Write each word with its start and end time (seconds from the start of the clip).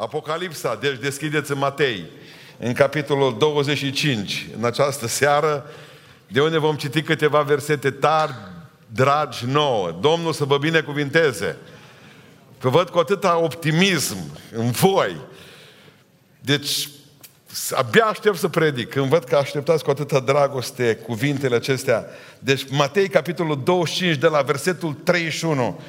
Apocalipsa, 0.00 0.78
deci 0.80 0.98
deschideți 1.00 1.50
în 1.50 1.58
Matei, 1.58 2.04
în 2.58 2.72
capitolul 2.72 3.36
25, 3.38 4.46
în 4.58 4.64
această 4.64 5.06
seară, 5.06 5.70
de 6.28 6.40
unde 6.40 6.58
vom 6.58 6.76
citi 6.76 7.02
câteva 7.02 7.42
versete 7.42 7.90
tari, 7.90 8.34
dragi 8.86 9.46
nouă. 9.46 9.98
Domnul 10.00 10.32
să 10.32 10.44
vă 10.44 10.58
binecuvinteze. 10.58 11.56
Că 12.60 12.68
văd 12.68 12.88
cu 12.88 12.98
atâta 12.98 13.38
optimism 13.38 14.16
în 14.52 14.70
voi. 14.70 15.16
Deci, 16.40 16.88
abia 17.70 18.04
aștept 18.04 18.36
să 18.36 18.48
predic. 18.48 18.88
Când 18.88 19.06
văd 19.06 19.24
că 19.24 19.36
așteptați 19.36 19.84
cu 19.84 19.90
atâta 19.90 20.20
dragoste 20.20 20.94
cuvintele 20.94 21.56
acestea. 21.56 22.06
Deci, 22.38 22.62
Matei, 22.70 23.08
capitolul 23.08 23.62
25, 23.64 24.16
de 24.16 24.26
la 24.26 24.40
versetul 24.40 24.92
31 24.92 25.80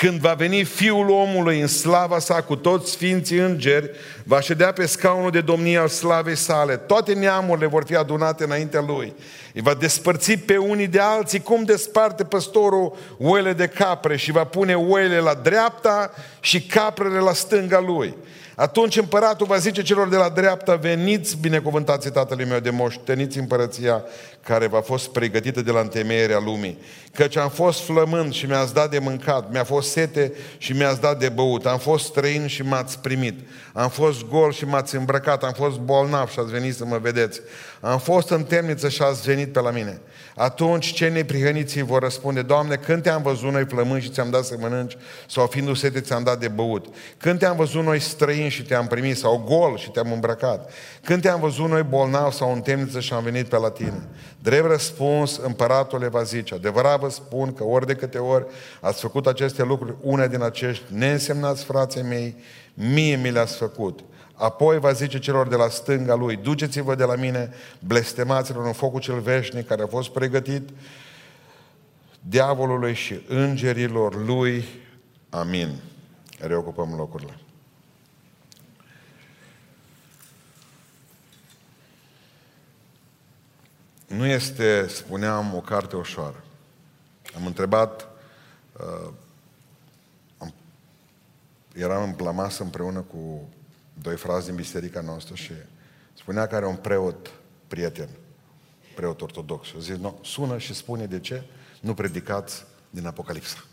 când 0.00 0.20
va 0.20 0.32
veni 0.32 0.64
Fiul 0.64 1.10
omului 1.10 1.60
în 1.60 1.66
slava 1.66 2.18
sa 2.18 2.42
cu 2.42 2.56
toți 2.56 2.90
sfinții 2.90 3.38
îngeri, 3.38 3.90
va 4.24 4.40
ședea 4.40 4.72
pe 4.72 4.86
scaunul 4.86 5.30
de 5.30 5.40
domnie 5.40 5.78
al 5.78 5.88
slavei 5.88 6.36
sale. 6.36 6.76
Toate 6.76 7.12
neamurile 7.12 7.66
vor 7.66 7.84
fi 7.84 7.96
adunate 7.96 8.44
înaintea 8.44 8.84
lui. 8.86 9.14
Îi 9.54 9.60
va 9.62 9.74
despărți 9.74 10.36
pe 10.36 10.56
unii 10.56 10.86
de 10.86 10.98
alții, 10.98 11.40
cum 11.40 11.64
desparte 11.64 12.24
păstorul 12.24 12.96
oile 13.18 13.52
de 13.52 13.66
capre 13.66 14.16
și 14.16 14.32
va 14.32 14.44
pune 14.44 14.74
oile 14.74 15.18
la 15.18 15.34
dreapta 15.34 16.10
și 16.40 16.62
caprele 16.62 17.18
la 17.18 17.32
stânga 17.32 17.80
lui. 17.80 18.14
Atunci 18.60 18.96
împăratul 18.96 19.46
va 19.46 19.56
zice 19.56 19.82
celor 19.82 20.08
de 20.08 20.16
la 20.16 20.28
dreapta, 20.28 20.74
veniți 20.74 21.36
binecuvântați 21.40 22.10
tatălui 22.10 22.44
meu 22.44 22.58
de 22.58 22.70
moșteniți 22.70 23.38
împărăția 23.38 24.04
care 24.42 24.66
v-a 24.66 24.80
fost 24.80 25.08
pregătită 25.08 25.62
de 25.62 25.70
la 25.70 25.80
întemeierea 25.80 26.38
lumii. 26.38 26.78
Căci 27.14 27.36
am 27.36 27.48
fost 27.48 27.80
flămând 27.80 28.32
și 28.32 28.46
mi-ați 28.46 28.74
dat 28.74 28.90
de 28.90 28.98
mâncat, 28.98 29.52
mi-a 29.52 29.64
fost 29.64 29.90
sete 29.90 30.32
și 30.58 30.72
mi-ați 30.72 31.00
dat 31.00 31.18
de 31.18 31.28
băut, 31.28 31.66
am 31.66 31.78
fost 31.78 32.04
străin 32.04 32.46
și 32.46 32.62
m-ați 32.62 32.98
primit, 32.98 33.48
am 33.72 33.88
fost 33.88 34.28
gol 34.28 34.52
și 34.52 34.64
m-ați 34.64 34.96
îmbrăcat, 34.96 35.44
am 35.44 35.52
fost 35.52 35.78
bolnav 35.78 36.30
și 36.30 36.38
ați 36.38 36.50
venit 36.50 36.76
să 36.76 36.84
mă 36.84 36.98
vedeți, 36.98 37.40
am 37.80 37.98
fost 37.98 38.30
în 38.30 38.44
temniță 38.44 38.88
și 38.88 39.02
ați 39.02 39.22
venit 39.22 39.52
pe 39.52 39.60
la 39.60 39.70
mine. 39.70 40.00
Atunci 40.40 40.92
cei 40.92 41.10
neprihăniți 41.10 41.82
vor 41.82 42.02
răspunde, 42.02 42.42
Doamne, 42.42 42.76
când 42.76 43.02
te-am 43.02 43.22
văzut 43.22 43.52
noi 43.52 43.64
flămâni 43.64 44.02
și 44.02 44.10
ți-am 44.10 44.30
dat 44.30 44.44
să 44.44 44.56
mănânci, 44.58 44.96
sau 45.28 45.46
fiindu 45.46 45.74
sete 45.74 46.00
ți-am 46.00 46.22
dat 46.22 46.40
de 46.40 46.48
băut? 46.48 46.86
Când 47.16 47.38
te-am 47.38 47.56
văzut 47.56 47.84
noi 47.84 47.98
străini 47.98 48.48
și 48.48 48.62
te-am 48.62 48.86
primit, 48.86 49.16
sau 49.16 49.44
gol 49.46 49.76
și 49.78 49.90
te-am 49.90 50.12
îmbrăcat? 50.12 50.70
Când 51.02 51.22
te-am 51.22 51.40
văzut 51.40 51.68
noi 51.68 51.82
bolnav 51.82 52.32
sau 52.32 52.52
în 52.52 52.60
temniță 52.60 53.00
și 53.00 53.12
am 53.12 53.22
venit 53.22 53.48
pe 53.48 53.56
la 53.56 53.70
tine? 53.70 54.08
Drept 54.42 54.66
răspuns, 54.66 55.36
împăratul 55.36 55.98
le 55.98 56.08
va 56.08 56.22
zice, 56.22 56.54
adevărat 56.54 57.00
vă 57.00 57.08
spun 57.08 57.52
că 57.52 57.64
ori 57.64 57.86
de 57.86 57.94
câte 57.94 58.18
ori 58.18 58.46
ați 58.80 59.00
făcut 59.00 59.26
aceste 59.26 59.62
lucruri, 59.62 59.94
una 60.00 60.26
din 60.26 60.42
acești 60.42 60.82
neînsemnați 60.88 61.64
frații 61.64 62.02
mei, 62.02 62.36
mie 62.74 63.16
mi 63.16 63.30
le-ați 63.30 63.56
făcut. 63.56 64.00
Apoi 64.40 64.78
va 64.78 64.92
zice 64.92 65.18
celor 65.18 65.48
de 65.48 65.56
la 65.56 65.68
stânga 65.68 66.14
lui, 66.14 66.36
duceți-vă 66.36 66.94
de 66.94 67.04
la 67.04 67.14
mine, 67.14 67.52
blestemaților 67.78 68.66
în 68.66 68.72
focul 68.72 69.00
cel 69.00 69.20
veșnic 69.20 69.66
care 69.66 69.82
a 69.82 69.86
fost 69.86 70.08
pregătit 70.08 70.68
diavolului 72.20 72.94
și 72.94 73.20
îngerilor 73.28 74.24
lui. 74.24 74.64
Amin. 75.30 75.80
Reocupăm 76.38 76.94
locurile. 76.96 77.38
Nu 84.06 84.26
este, 84.26 84.86
spuneam, 84.88 85.54
o 85.54 85.60
carte 85.60 85.96
ușoară. 85.96 86.44
Am 87.36 87.46
întrebat, 87.46 88.08
uh, 88.72 89.10
am, 90.38 90.52
eram 91.74 92.02
în 92.02 92.12
Plamas 92.12 92.58
împreună 92.58 93.00
cu 93.00 93.48
doi 94.02 94.16
frați 94.16 94.46
din 94.46 94.54
biserica 94.54 95.00
noastră 95.00 95.34
și 95.34 95.52
spunea 96.16 96.46
că 96.46 96.54
are 96.54 96.66
un 96.66 96.76
preot 96.76 97.30
prieten, 97.66 98.08
preot 98.94 99.20
ortodox. 99.20 99.66
Și 99.66 99.80
zis, 99.80 99.96
no, 99.96 100.14
sună 100.22 100.58
și 100.58 100.74
spune 100.74 101.06
de 101.06 101.20
ce 101.20 101.42
nu 101.80 101.94
predicați 101.94 102.64
din 102.90 103.06
Apocalipsa. 103.06 103.64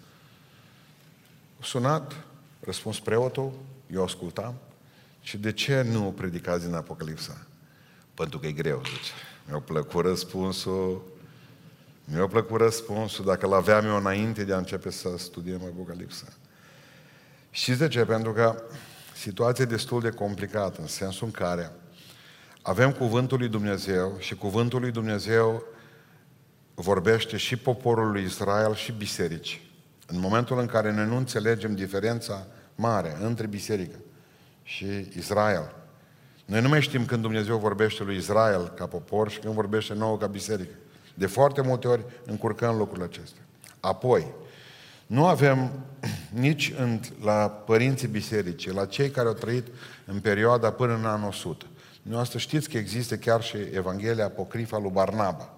Sunat, 1.62 2.14
răspuns 2.60 3.00
preotul, 3.00 3.52
eu 3.92 4.04
ascultam, 4.04 4.56
și 5.22 5.38
de 5.38 5.52
ce 5.52 5.82
nu 5.82 6.02
predicați 6.02 6.66
din 6.66 6.74
Apocalipsa? 6.74 7.48
Pentru 8.14 8.40
că 8.40 8.48
e 8.48 8.52
greu, 8.52 8.82
zice. 8.84 9.12
Mi-a 9.46 9.60
plăcut 9.60 10.06
răspunsul, 10.06 11.04
mi-a 12.04 12.28
plăcut 12.28 12.60
răspunsul, 12.60 13.26
dacă 13.26 13.48
l-aveam 13.48 13.86
eu 13.86 13.96
înainte 13.96 14.44
de 14.44 14.54
a 14.54 14.58
începe 14.58 14.90
să 14.90 15.18
studiem 15.18 15.62
Apocalipsa. 15.64 16.26
Știți 17.50 17.80
de 17.80 17.88
ce? 17.88 18.06
Pentru 18.06 18.34
că 18.34 18.64
situație 19.18 19.66
destul 19.66 20.02
de 20.02 20.10
complicată, 20.10 20.82
în 20.82 20.88
sensul 20.88 21.26
în 21.26 21.32
care 21.32 21.72
avem 22.62 22.92
Cuvântul 22.92 23.38
lui 23.38 23.48
Dumnezeu 23.48 24.16
și 24.20 24.36
Cuvântul 24.36 24.80
lui 24.80 24.92
Dumnezeu 24.92 25.64
vorbește 26.74 27.38
și 27.38 27.56
poporul 27.56 28.12
lui 28.12 28.24
Israel 28.24 28.76
și 28.76 28.92
biserici. 28.92 29.62
În 30.08 30.20
momentul 30.20 30.60
în 30.60 30.66
care 30.66 30.94
noi 30.94 31.06
nu 31.06 31.16
înțelegem 31.16 31.76
diferența 31.76 32.48
mare 32.76 33.18
între 33.22 33.48
biserică 33.48 33.96
și 34.64 35.08
Israel, 35.18 35.76
noi 36.46 36.62
nu 36.62 36.68
mai 36.68 36.82
știm 36.82 37.06
când 37.06 37.22
Dumnezeu 37.22 37.58
vorbește 37.58 38.04
lui 38.04 38.16
Israel 38.16 38.68
ca 38.76 38.86
popor 38.86 39.30
și 39.30 39.40
când 39.40 39.54
vorbește 39.54 39.94
nouă 39.94 40.18
ca 40.18 40.28
biserică. 40.28 40.74
De 41.14 41.26
foarte 41.26 41.62
multe 41.62 41.88
ori 41.88 42.06
încurcăm 42.26 42.78
lucrurile 42.78 43.06
acestea. 43.06 43.42
Apoi, 43.80 44.28
nu 45.08 45.26
avem 45.26 45.72
nici 46.30 46.74
în, 46.78 47.00
la 47.24 47.50
părinții 47.66 48.08
bisericii, 48.08 48.72
la 48.72 48.86
cei 48.86 49.10
care 49.10 49.28
au 49.28 49.34
trăit 49.34 49.68
în 50.06 50.20
perioada 50.20 50.72
până 50.72 50.94
în 50.94 51.06
anul 51.06 51.28
100. 51.28 51.66
Noastră 52.02 52.38
știți 52.38 52.70
că 52.70 52.78
există 52.78 53.16
chiar 53.16 53.44
și 53.44 53.58
Evanghelia 53.74 54.26
Apocrifa 54.26 54.78
lui 54.78 54.92
Barnaba, 54.94 55.54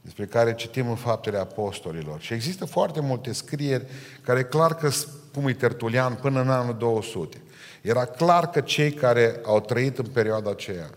despre 0.00 0.26
care 0.26 0.54
citim 0.54 0.88
în 0.88 0.96
faptele 0.96 1.38
apostolilor. 1.38 2.20
Și 2.20 2.32
există 2.32 2.64
foarte 2.64 3.00
multe 3.00 3.32
scrieri 3.32 3.86
care 4.22 4.44
clar 4.44 4.74
că, 4.74 4.90
cum 5.34 5.48
e 5.48 5.52
Tertulian, 5.52 6.14
până 6.14 6.40
în 6.40 6.50
anul 6.50 6.76
200. 6.78 7.42
Era 7.82 8.04
clar 8.04 8.50
că 8.50 8.60
cei 8.60 8.92
care 8.92 9.40
au 9.44 9.60
trăit 9.60 9.98
în 9.98 10.06
perioada 10.06 10.50
aceea 10.50 10.90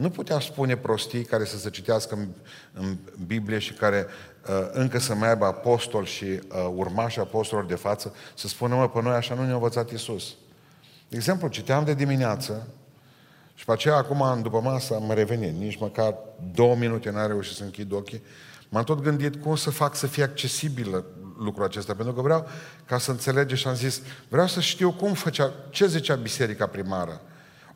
nu 0.00 0.10
putea 0.10 0.38
spune 0.40 0.76
prostii 0.76 1.24
care 1.24 1.44
să 1.44 1.58
se 1.58 1.70
citească 1.70 2.14
în, 2.14 2.28
în 2.72 2.96
Biblie 3.26 3.58
și 3.58 3.72
care 3.72 4.06
uh, 4.06 4.29
încă 4.70 4.98
să 4.98 5.14
mai 5.14 5.28
aibă 5.28 5.44
apostol 5.44 6.04
și 6.04 6.24
uh, 6.24 6.40
urmași 6.74 7.20
apostolilor 7.20 7.70
de 7.70 7.76
față, 7.76 8.14
să 8.34 8.48
spună, 8.48 8.74
mă, 8.74 8.88
pe 8.88 9.02
noi 9.02 9.14
așa 9.14 9.34
nu 9.34 9.44
ne-a 9.44 9.54
învățat 9.54 9.90
Iisus. 9.90 10.34
De 11.08 11.16
exemplu, 11.16 11.48
citeam 11.48 11.84
de 11.84 11.94
dimineață 11.94 12.66
și 13.54 13.64
pe 13.64 13.72
aceea 13.72 13.96
acum, 13.96 14.42
după 14.42 14.60
masă, 14.60 14.94
am 14.94 15.10
revenit. 15.12 15.58
Nici 15.58 15.78
măcar 15.78 16.14
două 16.54 16.76
minute 16.76 17.10
n-am 17.10 17.26
reușit 17.26 17.56
să 17.56 17.64
închid 17.64 17.92
ochii. 17.92 18.22
M-am 18.68 18.84
tot 18.84 19.00
gândit 19.00 19.42
cum 19.42 19.56
să 19.56 19.70
fac 19.70 19.96
să 19.96 20.06
fie 20.06 20.22
accesibil 20.22 21.04
lucrul 21.38 21.64
acesta, 21.64 21.94
pentru 21.94 22.14
că 22.14 22.20
vreau 22.20 22.46
ca 22.84 22.98
să 22.98 23.10
înțelegeți 23.10 23.60
și 23.60 23.68
am 23.68 23.74
zis, 23.74 24.02
vreau 24.28 24.46
să 24.46 24.60
știu 24.60 24.92
cum 24.92 25.12
făcea, 25.12 25.52
ce 25.70 25.86
zicea 25.86 26.14
biserica 26.14 26.66
primară. 26.66 27.20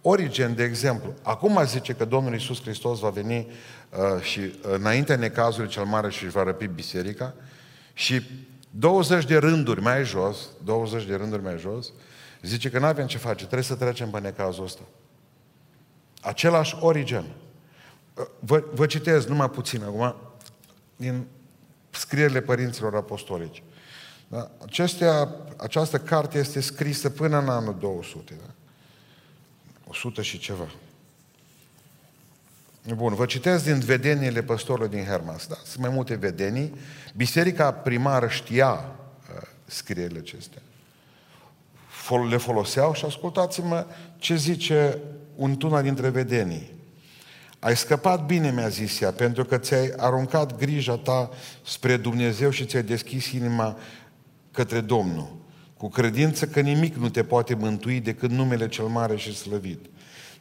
Origen, 0.07 0.55
de 0.55 0.63
exemplu, 0.63 1.15
acum 1.23 1.65
zice 1.65 1.93
că 1.93 2.05
Domnul 2.05 2.33
Iisus 2.33 2.63
Hristos 2.63 2.99
va 2.99 3.09
veni 3.09 3.47
uh, 3.47 4.23
și 4.23 4.39
uh, 4.39 4.53
înaintea 4.63 5.17
necazului 5.17 5.69
cel 5.69 5.85
mare 5.85 6.11
și 6.11 6.25
își 6.25 6.33
va 6.33 6.43
răpi 6.43 6.67
biserica 6.67 7.35
și 7.93 8.23
20 8.71 9.25
de 9.25 9.37
rânduri 9.37 9.81
mai 9.81 10.05
jos, 10.05 10.37
20 10.65 11.05
de 11.05 11.15
rânduri 11.15 11.43
mai 11.43 11.59
jos, 11.59 11.93
zice 12.43 12.71
că 12.71 12.79
nu 12.79 12.85
avem 12.85 13.07
ce 13.07 13.19
face, 13.19 13.45
trebuie 13.45 13.63
să 13.63 13.75
trecem 13.75 14.11
pe 14.11 14.21
necazul 14.21 14.65
ăsta. 14.65 14.83
Același 16.21 16.77
Origen. 16.81 17.25
Uh, 18.15 18.25
vă, 18.39 18.65
vă 18.73 18.87
citez 18.87 19.27
numai 19.27 19.51
puțin 19.51 19.83
acum 19.83 20.15
din 20.97 21.27
scrierile 21.91 22.41
părinților 22.41 22.95
apostolici. 22.95 23.63
Da? 24.29 24.51
Acestea, 24.65 25.29
această 25.57 25.99
carte 25.99 26.39
este 26.39 26.61
scrisă 26.61 27.11
până 27.11 27.39
în 27.39 27.49
anul 27.49 27.77
200. 27.79 28.35
Da? 28.47 28.55
100 29.95 30.23
și 30.23 30.39
ceva. 30.39 30.69
Bun, 32.95 33.15
vă 33.15 33.25
citesc 33.27 33.65
din 33.65 33.79
vedeniile 33.79 34.43
păstorului 34.43 34.89
din 34.89 35.05
Hermas. 35.05 35.47
Da? 35.47 35.55
Sunt 35.65 35.83
mai 35.83 35.91
multe 35.95 36.15
vedenii. 36.15 36.75
Biserica 37.17 37.73
primară 37.73 38.29
știa 38.29 38.73
uh, 38.73 39.49
scrierile 39.65 40.19
acestea. 40.19 40.63
Le 42.29 42.37
foloseau 42.37 42.95
și 42.95 43.05
ascultați-mă 43.05 43.87
ce 44.17 44.37
zice 44.37 44.99
un 45.35 45.57
tuna 45.57 45.83
dintre 45.83 46.09
vedenii. 46.09 46.73
Ai 47.59 47.77
scăpat 47.77 48.27
bine, 48.27 48.51
mi-a 48.51 48.69
zis 48.69 49.01
ea, 49.01 49.11
pentru 49.11 49.45
că 49.45 49.59
ți-ai 49.59 49.93
aruncat 49.97 50.59
grija 50.59 50.97
ta 50.97 51.31
spre 51.65 51.97
Dumnezeu 51.97 52.51
și 52.51 52.65
ți-ai 52.65 52.83
deschis 52.83 53.33
inima 53.33 53.79
către 54.51 54.81
Domnul, 54.81 55.37
cu 55.77 55.89
credință 55.89 56.47
că 56.47 56.61
nimic 56.61 56.95
nu 56.95 57.09
te 57.09 57.25
poate 57.25 57.55
mântui 57.55 58.01
decât 58.01 58.31
numele 58.31 58.69
cel 58.69 58.85
mare 58.85 59.17
și 59.17 59.37
slăvit. 59.37 59.87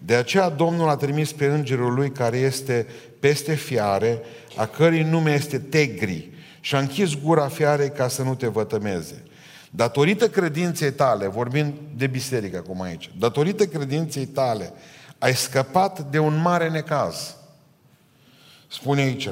De 0.06 0.16
aceea 0.16 0.50
Domnul 0.50 0.90
a 0.90 0.96
trimis 0.96 1.32
pe 1.32 1.46
îngerul 1.46 1.94
lui 1.94 2.12
care 2.12 2.38
este 2.38 2.88
peste 3.20 3.54
fiare, 3.54 4.22
a 4.56 4.66
cărui 4.66 5.04
nume 5.04 5.34
este 5.34 5.60
Tegri, 5.60 6.30
și 6.60 6.76
a 6.76 6.80
închis 6.80 7.14
gura 7.22 7.48
fiarei 7.48 7.92
ca 7.92 8.08
să 8.08 8.24
nu 8.24 8.36
te 8.36 8.48
vătămeze. 8.48 9.24
Datorită 9.70 10.30
credinței 10.30 10.92
tale, 10.92 11.28
vorbind 11.28 11.74
de 11.96 12.08
biserică 12.08 12.58
acum 12.58 12.82
aici, 12.82 13.12
datorită 13.18 13.66
credinței 13.66 14.26
tale, 14.26 14.74
ai 15.18 15.36
scăpat 15.36 16.00
de 16.00 16.20
un 16.20 16.42
mare 16.42 16.70
necaz. 16.70 17.36
Spune 18.68 19.02
aici, 19.02 19.30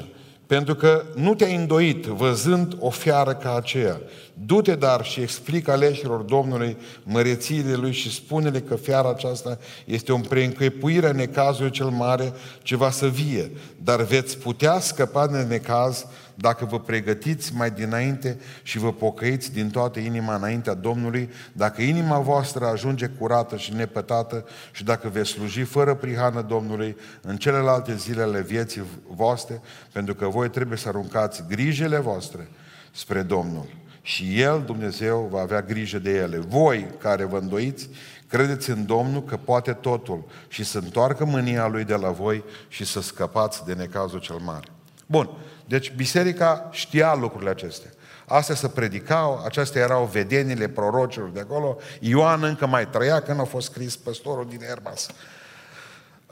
pentru 0.52 0.76
că 0.76 1.04
nu 1.16 1.36
te-ai 1.36 1.56
îndoit 1.56 2.06
văzând 2.06 2.76
o 2.80 2.90
fiară 2.90 3.34
ca 3.34 3.56
aceea. 3.56 4.02
Du-te 4.34 4.76
dar 4.76 5.06
și 5.06 5.22
explică 5.22 5.72
aleșilor 5.72 6.20
Domnului 6.20 6.78
mărețiile 7.04 7.74
Lui 7.74 7.92
și 7.92 8.14
spune-le 8.14 8.60
că 8.60 8.76
fiara 8.76 9.10
aceasta 9.10 9.58
este 9.86 10.12
o 10.12 10.18
preîncuipuire 10.18 11.08
a 11.08 11.12
necazului 11.12 11.72
cel 11.72 11.86
mare 11.86 12.34
ce 12.62 12.76
va 12.76 12.90
să 12.90 13.08
vie. 13.08 13.52
Dar 13.84 14.02
veți 14.02 14.38
putea 14.38 14.80
scăpa 14.80 15.28
de 15.28 15.42
necaz 15.42 16.06
dacă 16.42 16.66
vă 16.66 16.80
pregătiți 16.80 17.56
mai 17.56 17.72
dinainte 17.72 18.40
și 18.64 18.78
vă 18.78 18.94
pocăiți 18.94 19.54
din 19.54 19.70
toată 19.70 20.00
inima 20.00 20.36
înaintea 20.36 20.74
Domnului, 20.74 21.30
dacă 21.54 21.82
inima 21.82 22.20
voastră 22.20 22.66
ajunge 22.66 23.08
curată 23.08 23.58
și 23.58 23.74
nepătată 23.74 24.46
și 24.72 24.84
dacă 24.84 25.10
veți 25.10 25.30
sluji 25.30 25.62
fără 25.62 25.96
prihană 25.96 26.42
Domnului 26.42 26.98
în 27.22 27.38
celelalte 27.38 27.96
zile 27.96 28.22
ale 28.22 28.42
vieții 28.42 28.84
voastre, 29.08 29.62
pentru 29.92 30.16
că 30.16 30.28
voi 30.28 30.50
trebuie 30.50 30.78
să 30.78 30.88
aruncați 30.88 31.44
grijile 31.50 31.98
voastre 32.00 32.48
spre 32.92 33.22
Domnul. 33.22 33.66
Și 34.02 34.42
El, 34.42 34.64
Dumnezeu, 34.66 35.28
va 35.32 35.40
avea 35.40 35.62
grijă 35.62 36.00
de 36.00 36.12
ele. 36.12 36.38
Voi 36.38 36.88
care 36.98 37.24
vă 37.24 37.38
îndoiți, 37.38 37.90
credeți 38.28 38.70
în 38.70 38.86
Domnul 38.86 39.24
că 39.24 39.38
poate 39.38 39.72
totul 39.72 40.26
și 40.48 40.64
să 40.64 40.78
întoarcă 40.78 41.26
mânia 41.26 41.68
Lui 41.68 41.84
de 41.84 41.96
la 41.96 42.10
voi 42.10 42.44
și 42.68 42.86
să 42.86 43.02
scăpați 43.02 43.66
de 43.66 43.74
necazul 43.74 44.20
cel 44.20 44.38
mare. 44.38 44.68
Bun, 45.06 45.30
deci 45.72 45.92
biserica 45.96 46.68
știa 46.72 47.16
lucrurile 47.16 47.50
acestea. 47.50 47.90
Astea 48.26 48.56
se 48.56 48.68
predicau, 48.68 49.42
acestea 49.46 49.82
erau 49.82 50.10
vedenile 50.12 50.68
prorocilor 50.68 51.30
de 51.30 51.40
acolo. 51.40 51.78
Ioan 52.00 52.44
încă 52.44 52.66
mai 52.66 52.88
trăia 52.88 53.22
când 53.22 53.40
a 53.40 53.44
fost 53.44 53.70
scris 53.70 53.96
păstorul 53.96 54.48
din 54.50 54.62
Erbas. 54.70 55.08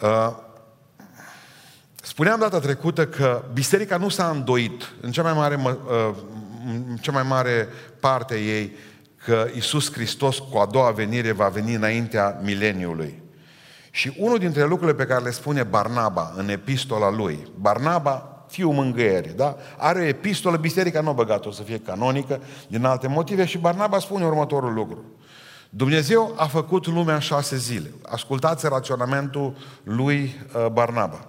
Uh, 0.01 0.35
spuneam 2.01 2.39
data 2.39 2.59
trecută 2.59 3.07
că 3.07 3.43
biserica 3.53 3.97
nu 3.97 4.09
s-a 4.09 4.29
îndoit 4.29 4.93
în 5.01 5.11
cea 5.11 5.23
mai 5.23 5.33
mare, 5.33 5.55
uh, 5.55 6.15
în 6.65 6.97
cea 7.01 7.11
mai 7.11 7.23
mare 7.23 7.67
parte 7.99 8.33
a 8.33 8.37
ei 8.37 8.75
că 9.25 9.47
Isus 9.55 9.93
Hristos 9.93 10.37
cu 10.37 10.57
a 10.57 10.65
doua 10.65 10.91
venire 10.91 11.31
va 11.31 11.47
veni 11.47 11.73
înaintea 11.73 12.39
mileniului. 12.43 13.21
Și 13.91 14.13
unul 14.17 14.37
dintre 14.37 14.65
lucrurile 14.65 14.97
pe 14.97 15.05
care 15.05 15.23
le 15.23 15.31
spune 15.31 15.63
Barnaba 15.63 16.33
în 16.35 16.49
epistola 16.49 17.11
lui, 17.11 17.51
Barnaba 17.55 18.33
fiul 18.49 18.73
mângâierii, 18.73 19.33
da? 19.35 19.57
Are 19.77 19.99
o 19.99 20.03
epistolă, 20.03 20.57
biserica 20.57 21.01
nu 21.01 21.09
a 21.09 21.13
băgat-o 21.13 21.51
să 21.51 21.61
fie 21.61 21.79
canonică, 21.79 22.41
din 22.67 22.85
alte 22.85 23.07
motive, 23.07 23.45
și 23.45 23.57
Barnaba 23.57 23.99
spune 23.99 24.25
următorul 24.25 24.73
lucru. 24.73 25.03
Dumnezeu 25.69 26.33
a 26.37 26.45
făcut 26.45 26.87
lumea 26.87 27.13
în 27.13 27.19
șase 27.19 27.57
zile. 27.57 27.91
Ascultați 28.05 28.67
raționamentul 28.67 29.55
lui 29.83 30.35
uh, 30.55 30.65
Barnaba. 30.71 31.27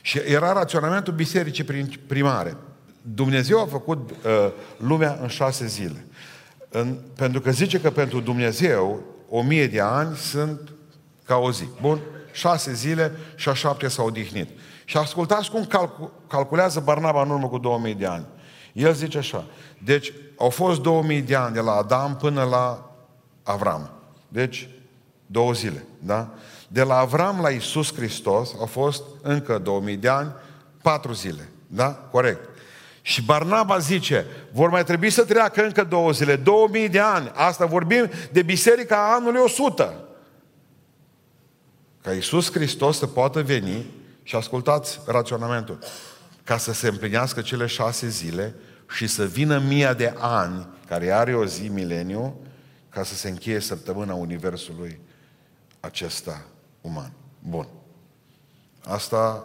Și 0.00 0.20
era 0.26 0.52
raționamentul 0.52 1.12
bisericii 1.12 1.64
primare. 2.06 2.56
Dumnezeu 3.02 3.60
a 3.60 3.66
făcut 3.66 4.10
uh, 4.10 4.50
lumea 4.76 5.18
în 5.22 5.28
șase 5.28 5.66
zile. 5.66 6.06
În, 6.68 6.98
pentru 7.16 7.40
că 7.40 7.50
zice 7.50 7.80
că 7.80 7.90
pentru 7.90 8.20
Dumnezeu 8.20 9.02
o 9.28 9.42
mie 9.42 9.66
de 9.66 9.80
ani 9.80 10.16
sunt 10.16 10.72
ca 11.24 11.36
o 11.36 11.52
zi. 11.52 11.64
Bun? 11.80 12.00
Șase 12.32 12.72
zile 12.72 13.12
și 13.34 13.48
a 13.48 13.54
șapte 13.54 13.88
s-au 13.88 14.06
odihnit. 14.06 14.48
Și 14.84 14.96
ascultați 14.96 15.50
cum 15.50 15.64
calcu- 15.64 16.10
calculează 16.32 16.80
Barnaba 16.80 17.22
în 17.22 17.30
urmă 17.30 17.48
cu 17.48 17.58
2000 17.58 17.94
de 17.94 18.06
ani. 18.06 18.26
El 18.72 18.92
zice 18.92 19.18
așa, 19.18 19.44
deci 19.84 20.12
au 20.38 20.50
fost 20.50 20.80
2000 20.80 21.20
de 21.20 21.34
ani 21.34 21.54
de 21.54 21.60
la 21.60 21.72
Adam 21.72 22.16
până 22.16 22.42
la 22.42 22.90
Avram. 23.42 23.90
Deci, 24.28 24.68
două 25.26 25.52
zile, 25.52 25.84
da? 25.98 26.28
De 26.68 26.82
la 26.82 26.98
Avram 26.98 27.40
la 27.40 27.48
Isus 27.48 27.94
Hristos 27.94 28.54
au 28.58 28.66
fost 28.66 29.02
încă 29.22 29.58
2000 29.58 29.96
de 29.96 30.08
ani, 30.08 30.32
patru 30.82 31.12
zile, 31.12 31.48
da? 31.66 31.88
Corect. 31.88 32.48
Și 33.02 33.22
Barnaba 33.22 33.78
zice, 33.78 34.26
vor 34.52 34.70
mai 34.70 34.84
trebui 34.84 35.10
să 35.10 35.24
treacă 35.24 35.64
încă 35.64 35.84
două 35.84 36.10
zile, 36.10 36.36
2000 36.36 36.88
de 36.88 37.00
ani. 37.00 37.30
Asta 37.34 37.66
vorbim 37.66 38.10
de 38.32 38.42
biserica 38.42 39.14
anului 39.14 39.40
100. 39.40 40.04
Ca 42.02 42.12
Isus 42.12 42.52
Hristos 42.52 42.98
să 42.98 43.06
poată 43.06 43.42
veni 43.42 43.86
și 44.22 44.36
ascultați 44.36 45.00
raționamentul. 45.06 45.78
Ca 46.44 46.56
să 46.56 46.72
se 46.72 46.88
împlinească 46.88 47.40
cele 47.40 47.66
șase 47.66 48.08
zile 48.08 48.54
și 48.94 49.06
să 49.06 49.26
vină 49.26 49.58
mia 49.58 49.94
de 49.94 50.14
ani, 50.18 50.66
care 50.88 51.10
are 51.10 51.34
o 51.34 51.44
zi 51.44 51.68
mileniu, 51.68 52.40
ca 52.88 53.02
să 53.02 53.14
se 53.14 53.28
încheie 53.28 53.60
săptămâna 53.60 54.14
Universului 54.14 55.00
acesta 55.80 56.44
uman. 56.80 57.12
Bun. 57.38 57.68
Asta, 58.84 59.44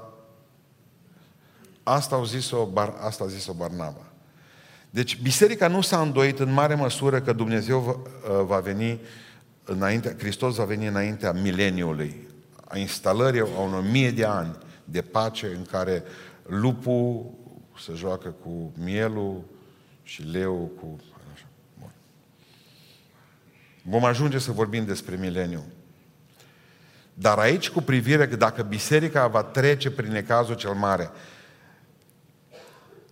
asta, 1.83 2.15
au 2.15 2.25
zis-o, 2.25 2.69
asta 2.99 3.23
a 3.23 3.27
zis-o 3.27 3.53
Barnaba. 3.53 4.01
Deci 4.89 5.21
biserica 5.21 5.67
nu 5.67 5.81
s-a 5.81 6.01
îndoit 6.01 6.39
în 6.39 6.51
mare 6.51 6.75
măsură 6.75 7.21
că 7.21 7.33
Dumnezeu 7.33 7.79
va, 7.79 8.41
va 8.41 8.59
veni 8.59 8.99
înainte, 9.63 10.15
Hristos 10.17 10.55
va 10.55 10.63
veni 10.63 10.87
înaintea 10.87 11.31
mileniului, 11.31 12.27
a 12.67 12.77
instalării 12.77 13.39
a 13.39 13.59
unor 13.59 13.83
mie 13.83 14.11
de 14.11 14.25
ani 14.25 14.57
de 14.83 15.01
pace 15.01 15.45
în 15.45 15.65
care 15.71 16.03
lupul 16.47 17.31
se 17.79 17.93
joacă 17.93 18.29
cu 18.29 18.71
mielul 18.77 19.43
și 20.03 20.21
leu 20.21 20.71
cu... 20.79 20.99
Așa. 21.33 21.45
Bun. 21.79 21.91
Vom 23.83 24.03
ajunge 24.03 24.37
să 24.37 24.51
vorbim 24.51 24.85
despre 24.85 25.15
mileniu. 25.15 25.63
Dar 27.13 27.37
aici 27.37 27.69
cu 27.69 27.81
privire 27.81 28.27
că 28.27 28.35
dacă 28.35 28.61
biserica 28.61 29.27
va 29.27 29.43
trece 29.43 29.91
prin 29.91 30.11
necazul 30.11 30.55
cel 30.55 30.73
mare, 30.73 31.09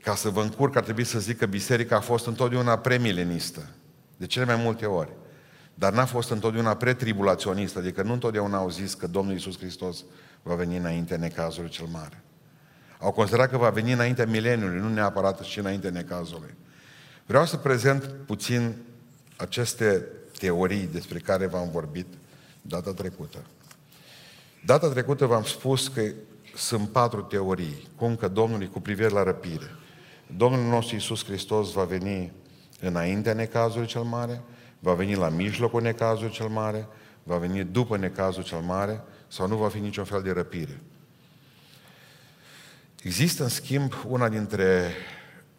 ca 0.02 0.16
să 0.16 0.30
vă 0.30 0.42
încurc, 0.42 0.76
ar 0.76 0.84
trebui 0.84 1.04
să 1.04 1.20
zic 1.20 1.38
că 1.38 1.46
biserica 1.46 1.96
a 1.96 2.00
fost 2.00 2.28
întotdeauna 2.28 2.78
premilenistă. 2.78 3.70
De 4.18 4.26
cele 4.26 4.46
mai 4.46 4.56
multe 4.56 4.86
ori. 4.86 5.12
Dar 5.74 5.94
n-a 5.94 6.06
fost 6.06 6.30
întotdeauna 6.30 6.76
pretribulaționistă, 6.76 7.80
adică 7.80 8.02
nu 8.02 8.14
întotdeauna 8.14 8.58
au 8.58 8.70
zis 8.70 8.94
că 8.94 9.08
Domnul 9.08 9.34
Iisus 9.34 9.58
Hristos 9.58 10.04
va 10.44 10.56
veni 10.56 10.78
înainte 10.78 11.16
necazului 11.16 11.70
cel 11.70 11.86
mare. 11.86 12.24
Au 13.00 13.12
considerat 13.12 13.50
că 13.50 13.58
va 13.58 13.70
veni 13.70 13.92
înainte 13.92 14.26
mileniului, 14.26 14.80
nu 14.80 14.90
neapărat 14.90 15.40
și 15.40 15.60
înainte 15.60 15.90
necazului. 15.90 16.54
Vreau 17.26 17.46
să 17.46 17.58
prezent 17.58 18.16
puțin 18.26 18.76
aceste 19.36 20.06
teorii 20.40 20.90
despre 20.92 21.20
care 21.20 21.46
v-am 21.46 21.70
vorbit 21.72 22.08
data 22.62 22.94
trecută. 22.94 23.38
Data 24.66 24.90
trecută 24.90 25.26
v-am 25.26 25.44
spus 25.44 25.88
că 25.88 26.02
sunt 26.56 26.90
patru 26.90 27.22
teorii, 27.22 27.88
cum 27.96 28.16
că 28.16 28.28
Domnului 28.28 28.70
cu 28.70 28.80
privire 28.80 29.10
la 29.10 29.24
răpire. 29.24 29.76
Domnul 30.38 30.70
nostru 30.70 30.96
Iisus 30.96 31.26
Hristos 31.26 31.72
va 31.72 31.84
veni 31.84 32.32
înaintea 32.80 33.34
necazului 33.34 33.88
cel 33.88 34.02
mare, 34.02 34.42
va 34.80 34.94
veni 34.94 35.16
la 35.16 35.30
mijlocul 35.30 35.82
necazului 35.82 36.32
cel 36.32 36.48
mare, 36.48 36.88
va 37.24 37.38
veni 37.38 37.64
după 37.64 37.98
necazul 37.98 38.44
cel 38.44 38.60
mare 38.60 39.02
sau 39.28 39.48
nu 39.48 39.56
va 39.56 39.70
fi 39.70 39.80
niciun 39.80 40.04
fel 40.04 40.22
de 40.22 40.32
răpire. 40.32 40.82
Există, 43.06 43.44
în 43.44 43.50
schimb, 43.50 43.94
una 44.08 44.30
dintre, 44.30 44.92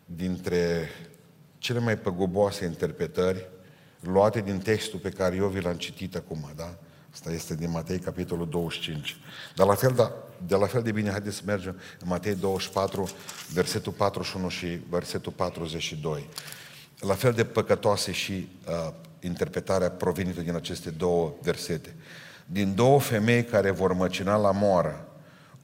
dintre 0.05 0.89
cele 1.59 1.79
mai 1.79 1.99
păguboase 1.99 2.65
interpretări 2.65 3.49
luate 4.01 4.41
din 4.41 4.59
textul 4.59 4.99
pe 4.99 5.09
care 5.09 5.37
eu 5.37 5.47
vi 5.47 5.61
l-am 5.61 5.77
citit 5.77 6.17
acum, 6.17 6.53
da? 6.57 6.75
Asta 7.13 7.31
este 7.31 7.55
din 7.55 7.71
Matei, 7.71 7.99
capitolul 7.99 8.49
25. 8.49 9.17
Dar 9.55 9.67
la 9.67 9.75
fel, 9.75 9.93
da, 9.93 10.13
de 10.47 10.55
la 10.55 10.67
fel 10.67 10.83
de 10.83 10.93
bine, 10.93 11.11
haideți 11.11 11.37
să 11.37 11.43
mergem 11.47 11.81
în 12.01 12.09
Matei 12.09 12.35
24, 12.35 13.09
versetul 13.53 13.93
41 13.93 14.49
și 14.49 14.67
versetul 14.89 15.33
42. 15.33 16.29
La 16.99 17.15
fel 17.15 17.33
de 17.33 17.45
păcătoase 17.45 18.13
și 18.13 18.49
uh, 18.69 18.93
interpretarea 19.21 19.91
provenită 19.91 20.41
din 20.41 20.55
aceste 20.55 20.91
două 20.91 21.35
versete 21.43 21.95
din 22.47 22.75
două 22.75 23.01
femei 23.01 23.45
care 23.45 23.71
vor 23.71 23.93
măcina 23.93 24.37
la 24.37 24.51
moară, 24.51 25.09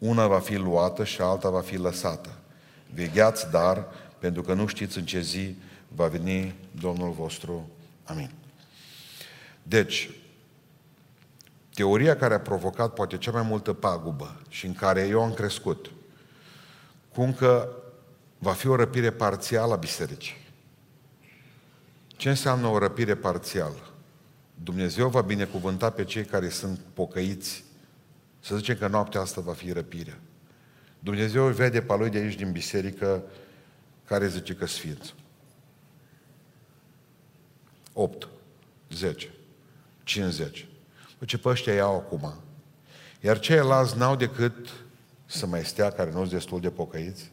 una 0.03 0.27
va 0.27 0.39
fi 0.39 0.57
luată 0.57 1.05
și 1.05 1.21
alta 1.21 1.51
va 1.51 1.61
fi 1.61 1.77
lăsată. 1.77 2.29
Vegheați, 2.95 3.51
dar, 3.51 3.87
pentru 4.19 4.43
că 4.43 4.55
nu 4.55 4.67
știți 4.67 4.99
în 4.99 5.05
ce 5.05 5.21
zi 5.21 5.57
va 5.89 6.07
veni 6.07 6.55
Domnul 6.81 7.11
vostru. 7.11 7.69
Amin. 8.05 8.31
Deci, 9.63 10.11
teoria 11.75 12.17
care 12.17 12.35
a 12.35 12.41
provocat 12.41 12.95
poate 12.95 13.19
cea 13.19 13.31
mai 13.31 13.43
multă 13.43 13.73
pagubă 13.73 14.41
și 14.49 14.67
în 14.67 14.75
care 14.75 15.07
eu 15.07 15.23
am 15.23 15.33
crescut, 15.33 15.91
cum 17.15 17.33
că 17.35 17.69
va 18.39 18.53
fi 18.53 18.67
o 18.67 18.77
răpire 18.77 19.11
parțială 19.11 19.73
a 19.73 19.77
bisericii. 19.77 20.37
Ce 22.07 22.29
înseamnă 22.29 22.67
o 22.67 22.79
răpire 22.79 23.15
parțială? 23.15 23.91
Dumnezeu 24.55 25.09
va 25.09 25.21
binecuvânta 25.21 25.91
pe 25.91 26.05
cei 26.05 26.25
care 26.25 26.49
sunt 26.49 26.81
pocăiți. 26.95 27.65
Să 28.45 28.57
zicem 28.57 28.77
că 28.77 28.87
noaptea 28.87 29.21
asta 29.21 29.41
va 29.41 29.53
fi 29.53 29.73
răpirea. 29.73 30.19
Dumnezeu 30.99 31.47
îl 31.47 31.53
vede 31.53 31.83
pe 31.83 31.97
lui 31.97 32.11
de 32.11 32.19
aici 32.19 32.35
din 32.35 32.53
biserică 32.53 33.23
care 34.05 34.29
zice 34.29 34.55
că 34.55 34.67
sfinț. 34.67 35.13
8. 37.93 38.29
10, 38.91 39.31
50. 40.03 40.67
Ce 41.27 41.39
pe 41.39 41.49
ăștia 41.49 41.75
iau 41.75 41.95
acum. 41.95 42.35
Iar 43.21 43.39
ceilalți 43.39 43.99
n-au 43.99 44.17
decât 44.17 44.69
să 45.27 45.47
mai 45.47 45.65
stea, 45.65 45.91
care 45.91 46.11
nu 46.11 46.19
sunt 46.19 46.31
destul 46.31 46.61
de 46.61 46.71
pocăiți, 46.71 47.31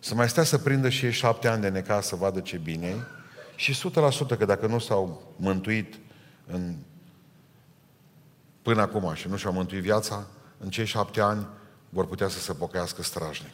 să 0.00 0.14
mai 0.14 0.28
stea 0.28 0.42
să 0.42 0.58
prindă 0.58 0.88
și 0.88 1.04
ei 1.04 1.12
șapte 1.12 1.48
ani 1.48 1.62
de 1.62 1.68
necas 1.68 2.06
să 2.06 2.16
vadă 2.16 2.40
ce 2.40 2.56
bine 2.56 2.86
e 2.86 2.96
și 3.56 3.90
100% 4.34 4.38
că 4.38 4.44
dacă 4.44 4.66
nu 4.66 4.78
s-au 4.78 5.34
mântuit 5.36 5.94
în, 6.46 6.76
până 8.64 8.80
acum 8.80 9.14
și 9.14 9.28
nu 9.28 9.36
și-au 9.36 9.52
mântuit 9.52 9.82
viața, 9.82 10.26
în 10.58 10.70
cei 10.70 10.84
șapte 10.84 11.20
ani 11.20 11.46
vor 11.88 12.06
putea 12.06 12.28
să 12.28 12.38
se 12.38 12.52
pocăiască 12.52 13.02
strajnic. 13.02 13.52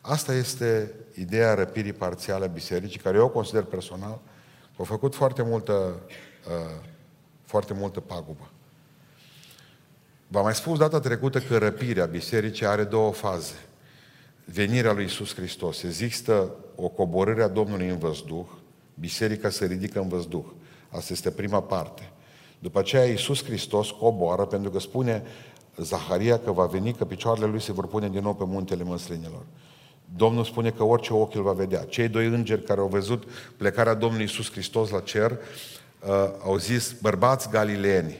Asta 0.00 0.34
este 0.34 0.94
ideea 1.14 1.54
răpirii 1.54 1.92
parțiale 1.92 2.44
a 2.44 2.48
bisericii, 2.48 3.00
care 3.00 3.16
eu 3.16 3.24
o 3.24 3.28
consider 3.28 3.62
personal, 3.62 4.20
că 4.76 4.82
a 4.82 4.84
făcut 4.84 5.14
foarte 5.14 5.42
multă, 5.42 6.00
uh, 6.48 6.80
foarte 7.44 7.74
multă 7.74 8.00
pagubă. 8.00 8.50
V-am 10.28 10.42
mai 10.42 10.54
spus 10.54 10.78
data 10.78 11.00
trecută 11.00 11.40
că 11.40 11.58
răpirea 11.58 12.04
bisericii 12.04 12.66
are 12.66 12.84
două 12.84 13.12
faze. 13.12 13.54
Venirea 14.44 14.92
lui 14.92 15.04
Isus 15.04 15.34
Hristos. 15.34 15.82
Există 15.82 16.50
o 16.74 16.88
coborâre 16.88 17.42
a 17.42 17.48
Domnului 17.48 17.88
în 17.88 17.98
văzduh, 17.98 18.46
biserica 18.94 19.48
se 19.48 19.66
ridică 19.66 20.00
în 20.00 20.08
văzduh. 20.08 20.44
Asta 20.88 21.12
este 21.12 21.30
prima 21.30 21.62
parte. 21.62 22.10
După 22.66 22.78
aceea 22.78 23.04
Iisus 23.04 23.44
Hristos 23.44 23.90
coboară 23.90 24.44
pentru 24.44 24.70
că 24.70 24.78
spune 24.78 25.22
Zaharia 25.76 26.38
că 26.38 26.52
va 26.52 26.64
veni, 26.64 26.92
că 26.92 27.04
picioarele 27.04 27.46
lui 27.46 27.60
se 27.60 27.72
vor 27.72 27.86
pune 27.86 28.08
din 28.08 28.22
nou 28.22 28.34
pe 28.34 28.44
muntele 28.44 28.82
măslinilor. 28.82 29.42
Domnul 30.16 30.44
spune 30.44 30.70
că 30.70 30.82
orice 30.82 31.12
ochi 31.12 31.34
îl 31.34 31.42
va 31.42 31.52
vedea. 31.52 31.84
Cei 31.84 32.08
doi 32.08 32.26
îngeri 32.26 32.62
care 32.62 32.80
au 32.80 32.86
văzut 32.86 33.24
plecarea 33.56 33.94
Domnului 33.94 34.24
Iisus 34.24 34.50
Hristos 34.50 34.90
la 34.90 35.00
cer 35.00 35.30
uh, 35.30 36.08
au 36.44 36.56
zis, 36.56 36.92
bărbați 37.00 37.50
galileeni, 37.50 38.16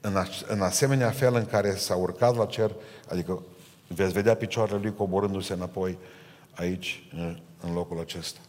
în, 0.00 0.16
a, 0.16 0.26
în 0.46 0.60
asemenea 0.60 1.10
fel 1.10 1.34
în 1.34 1.46
care 1.46 1.74
s-a 1.74 1.94
urcat 1.94 2.36
la 2.36 2.44
cer, 2.44 2.70
adică 3.08 3.42
veți 3.86 4.12
vedea 4.12 4.34
picioarele 4.34 4.78
lui 4.82 4.94
coborându-se 4.94 5.52
înapoi 5.52 5.98
aici, 6.54 7.02
în, 7.12 7.40
în 7.60 7.72
locul 7.74 7.98
acesta. 8.00 8.40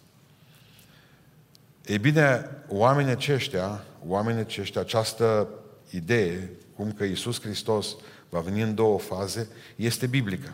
Ei 1.89 1.98
bine, 1.98 2.50
oamenii 2.67 3.12
aceștia, 3.12 3.84
oamenii 4.05 4.41
aceștia, 4.41 4.81
această 4.81 5.48
idee, 5.89 6.50
cum 6.75 6.91
că 6.91 7.03
Iisus 7.03 7.41
Hristos 7.41 7.96
va 8.29 8.39
veni 8.39 8.62
în 8.62 8.75
două 8.75 9.00
faze, 9.00 9.48
este 9.75 10.08
biblică. 10.08 10.53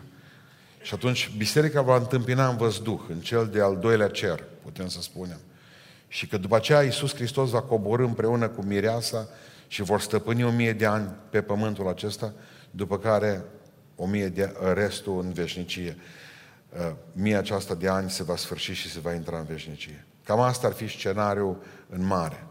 Și 0.82 0.94
atunci 0.94 1.32
biserica 1.36 1.82
va 1.82 1.96
întâmpina 1.96 2.48
în 2.48 2.56
văzduh, 2.56 3.00
în 3.08 3.20
cel 3.20 3.46
de-al 3.46 3.78
doilea 3.78 4.08
cer, 4.08 4.44
putem 4.62 4.88
să 4.88 5.00
spunem. 5.00 5.38
Și 6.08 6.26
că 6.26 6.36
după 6.36 6.56
aceea 6.56 6.82
Iisus 6.82 7.14
Hristos 7.14 7.50
va 7.50 7.62
coborâ 7.62 8.04
împreună 8.04 8.48
cu 8.48 8.62
mireasa 8.62 9.28
și 9.66 9.82
vor 9.82 10.00
stăpâni 10.00 10.44
o 10.44 10.50
mie 10.50 10.72
de 10.72 10.86
ani 10.86 11.10
pe 11.30 11.42
pământul 11.42 11.88
acesta, 11.88 12.32
după 12.70 12.98
care 12.98 13.44
o 13.96 14.06
mie 14.06 14.28
de 14.28 14.52
restul 14.74 15.20
în 15.20 15.32
veșnicie. 15.32 15.96
Uh, 16.78 16.92
mie 17.12 17.36
aceasta 17.36 17.74
de 17.74 17.88
ani 17.88 18.10
se 18.10 18.22
va 18.22 18.36
sfârși 18.36 18.72
și 18.72 18.90
se 18.90 19.00
va 19.00 19.12
intra 19.12 19.38
în 19.38 19.44
veșnicie. 19.44 20.05
Cam 20.26 20.40
asta 20.40 20.66
ar 20.66 20.72
fi 20.72 20.88
scenariul 20.88 21.62
în 21.88 22.06
mare. 22.06 22.46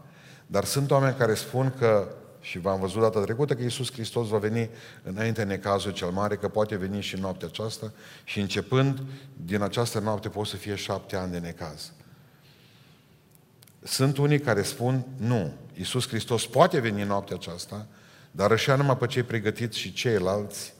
Dar 0.46 0.64
sunt 0.64 0.90
oameni 0.90 1.16
care 1.16 1.34
spun 1.34 1.74
că, 1.78 2.08
și 2.40 2.58
v-am 2.58 2.80
văzut 2.80 3.00
data 3.00 3.20
trecută, 3.20 3.54
că 3.54 3.62
Iisus 3.62 3.92
Hristos 3.92 4.28
va 4.28 4.38
veni 4.38 4.70
înainte 5.02 5.42
necazul 5.42 5.92
cel 5.92 6.10
mare, 6.10 6.36
că 6.36 6.48
poate 6.48 6.76
veni 6.76 7.00
și 7.00 7.16
noaptea 7.16 7.48
aceasta 7.48 7.92
și 8.24 8.40
începând 8.40 9.02
din 9.44 9.62
această 9.62 9.98
noapte 9.98 10.28
pot 10.28 10.46
să 10.46 10.56
fie 10.56 10.74
șapte 10.74 11.16
ani 11.16 11.32
de 11.32 11.38
necaz. 11.38 11.92
Sunt 13.82 14.16
unii 14.16 14.40
care 14.40 14.62
spun, 14.62 15.06
nu, 15.16 15.52
Iisus 15.74 16.08
Hristos 16.08 16.46
poate 16.46 16.80
veni 16.80 17.02
în 17.02 17.08
noaptea 17.08 17.36
aceasta, 17.36 17.86
dar 18.30 18.52
așa 18.52 18.76
numai 18.76 18.96
pe 18.96 19.06
cei 19.06 19.22
pregătiți 19.22 19.78
și 19.78 19.92
ceilalți 19.92 20.74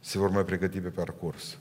se 0.00 0.18
vor 0.18 0.30
mai 0.30 0.44
pregăti 0.44 0.78
pe 0.78 0.88
parcurs. 0.88 1.56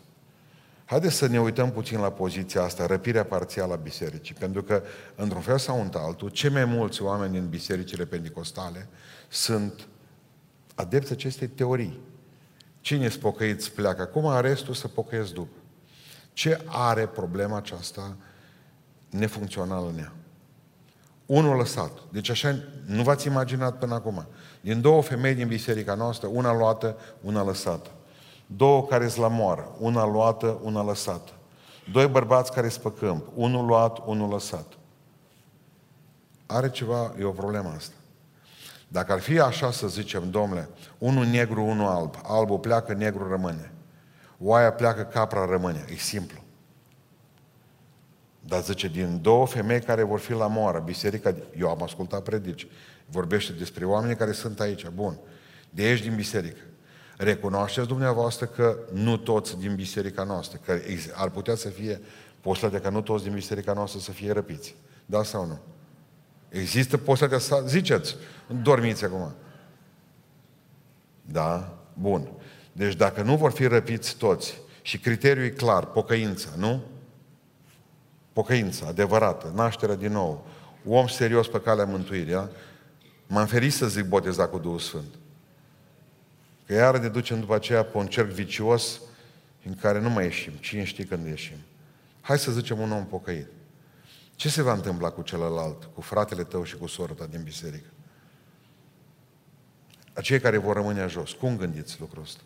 Haideți 0.85 1.15
să 1.15 1.27
ne 1.27 1.41
uităm 1.41 1.71
puțin 1.71 1.99
la 1.99 2.11
poziția 2.11 2.61
asta, 2.61 2.85
răpirea 2.85 3.23
parțială 3.23 3.73
a 3.73 3.75
bisericii, 3.75 4.35
pentru 4.35 4.63
că, 4.63 4.83
într-un 5.15 5.41
fel 5.41 5.57
sau 5.57 5.81
în 5.81 5.91
altul, 5.93 6.29
cei 6.29 6.49
mai 6.49 6.65
mulți 6.65 7.01
oameni 7.01 7.31
din 7.31 7.47
bisericile 7.47 8.05
pentecostale 8.05 8.87
sunt 9.29 9.87
adepți 10.75 11.11
acestei 11.11 11.47
teorii. 11.47 11.99
Cine 12.81 13.09
sunt 13.09 13.21
pocăiți 13.21 13.71
pleacă 13.71 14.01
acum, 14.01 14.41
restul 14.41 14.73
să 14.73 14.87
pocăiesc 14.87 15.33
după. 15.33 15.55
Ce 16.33 16.61
are 16.65 17.05
problema 17.05 17.57
aceasta 17.57 18.15
nefuncțională 19.09 19.87
în 19.87 19.97
ea? 19.97 20.13
Unul 21.25 21.57
lăsat. 21.57 21.91
Deci 22.11 22.29
așa 22.29 22.55
nu 22.85 23.03
v-ați 23.03 23.27
imaginat 23.27 23.77
până 23.77 23.93
acum. 23.93 24.25
Din 24.61 24.81
două 24.81 25.01
femei 25.01 25.33
din 25.33 25.47
biserica 25.47 25.93
noastră, 25.93 26.27
una 26.27 26.53
luată, 26.53 26.97
una 27.21 27.43
lăsată. 27.43 27.89
Două 28.55 28.85
care 28.85 29.07
sunt 29.07 29.21
la 29.21 29.27
moară, 29.27 29.71
una 29.79 30.05
luată, 30.05 30.59
una 30.63 30.83
lăsată. 30.83 31.31
Doi 31.91 32.07
bărbați 32.07 32.53
care 32.53 32.69
sunt 32.69 32.83
pe 32.83 33.05
câmp, 33.05 33.27
unul 33.33 33.65
luat, 33.65 33.97
unul 34.05 34.29
lăsat. 34.29 34.65
Are 36.45 36.69
ceva, 36.69 37.13
e 37.19 37.23
o 37.23 37.31
problemă 37.31 37.73
asta. 37.75 37.95
Dacă 38.87 39.11
ar 39.11 39.19
fi 39.19 39.39
așa 39.39 39.71
să 39.71 39.87
zicem, 39.87 40.29
domnule, 40.29 40.69
unul 40.97 41.25
negru, 41.25 41.63
unul 41.63 41.87
alb, 41.87 42.15
albul 42.23 42.59
pleacă, 42.59 42.93
negru 42.93 43.29
rămâne. 43.29 43.71
Oaia 44.39 44.71
pleacă, 44.71 45.01
capra 45.01 45.45
rămâne. 45.45 45.85
E 45.89 45.95
simplu. 45.95 46.43
Dar 48.39 48.61
zice, 48.61 48.87
din 48.87 49.21
două 49.21 49.47
femei 49.47 49.81
care 49.81 50.03
vor 50.03 50.19
fi 50.19 50.31
la 50.31 50.47
moară, 50.47 50.79
biserica, 50.79 51.35
eu 51.57 51.69
am 51.69 51.83
ascultat 51.83 52.23
predici, 52.23 52.67
vorbește 53.05 53.53
despre 53.53 53.85
oameni 53.85 54.15
care 54.15 54.31
sunt 54.31 54.59
aici, 54.59 54.87
bun, 54.87 55.17
de 55.69 55.83
aici 55.83 56.01
din 56.01 56.15
biserică. 56.15 56.59
Recunoașteți 57.23 57.87
dumneavoastră 57.87 58.45
că 58.45 58.77
nu 58.93 59.17
toți 59.17 59.57
din 59.57 59.75
biserica 59.75 60.23
noastră, 60.23 60.59
că 60.65 60.79
ar 61.13 61.29
putea 61.29 61.55
să 61.55 61.69
fie 61.69 62.01
posibilitatea 62.41 62.89
ca 62.89 62.95
nu 62.95 63.01
toți 63.01 63.23
din 63.23 63.33
biserica 63.33 63.73
noastră 63.73 63.99
să 63.99 64.11
fie 64.11 64.31
răpiți. 64.31 64.75
Da 65.05 65.23
sau 65.23 65.45
nu? 65.45 65.59
Există 66.49 66.97
posibilitatea 66.97 67.45
să 67.47 67.63
ziceți, 67.67 68.15
dormiți 68.61 69.05
acum. 69.05 69.33
Da? 71.21 71.77
Bun. 71.93 72.27
Deci 72.71 72.95
dacă 72.95 73.21
nu 73.21 73.37
vor 73.37 73.51
fi 73.51 73.67
răpiți 73.67 74.15
toți 74.15 74.61
și 74.81 74.99
criteriul 74.99 75.45
e 75.45 75.49
clar, 75.49 75.85
pocăința, 75.85 76.49
nu? 76.57 76.81
Pocăința, 78.33 78.87
adevărată, 78.87 79.51
nașterea 79.55 79.95
din 79.95 80.11
nou, 80.11 80.45
om 80.87 81.07
serios 81.07 81.47
pe 81.47 81.61
calea 81.61 81.85
mântuirii, 81.85 82.33
da? 82.33 82.49
M-am 83.27 83.45
ferit 83.45 83.73
să 83.73 83.87
zic 83.87 84.05
botezat 84.05 84.49
cu 84.49 84.57
Duhul 84.57 84.79
Sfânt. 84.79 85.13
Că 86.65 86.73
iar 86.73 86.97
ne 86.97 87.07
ducem 87.07 87.39
după 87.39 87.55
aceea 87.55 87.83
pe 87.83 87.97
un 87.97 88.07
cerc 88.07 88.29
vicios 88.29 88.99
în 89.65 89.75
care 89.75 89.99
nu 89.99 90.09
mai 90.09 90.23
ieșim. 90.23 90.53
Cine 90.53 90.83
știe 90.83 91.05
când 91.05 91.25
ieșim? 91.25 91.57
Hai 92.21 92.39
să 92.39 92.51
zicem 92.51 92.79
un 92.79 92.91
om 92.91 93.05
pocăit. 93.05 93.47
Ce 94.35 94.49
se 94.49 94.61
va 94.61 94.73
întâmpla 94.73 95.09
cu 95.09 95.21
celălalt, 95.21 95.83
cu 95.83 96.01
fratele 96.01 96.43
tău 96.43 96.63
și 96.63 96.75
cu 96.75 96.87
sora 96.87 97.13
ta 97.13 97.25
din 97.25 97.43
biserică? 97.43 97.87
Acei 100.13 100.39
care 100.39 100.57
vor 100.57 100.75
rămâne 100.75 101.07
jos. 101.07 101.31
Cum 101.31 101.57
gândiți 101.57 101.99
lucrul 101.99 102.21
ăsta? 102.21 102.41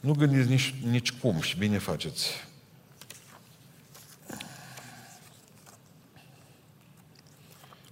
Nu 0.00 0.14
gândiți 0.14 0.48
nici, 0.48 0.74
nici 0.84 1.12
cum 1.12 1.40
și 1.40 1.58
bine 1.58 1.78
faceți. 1.78 2.50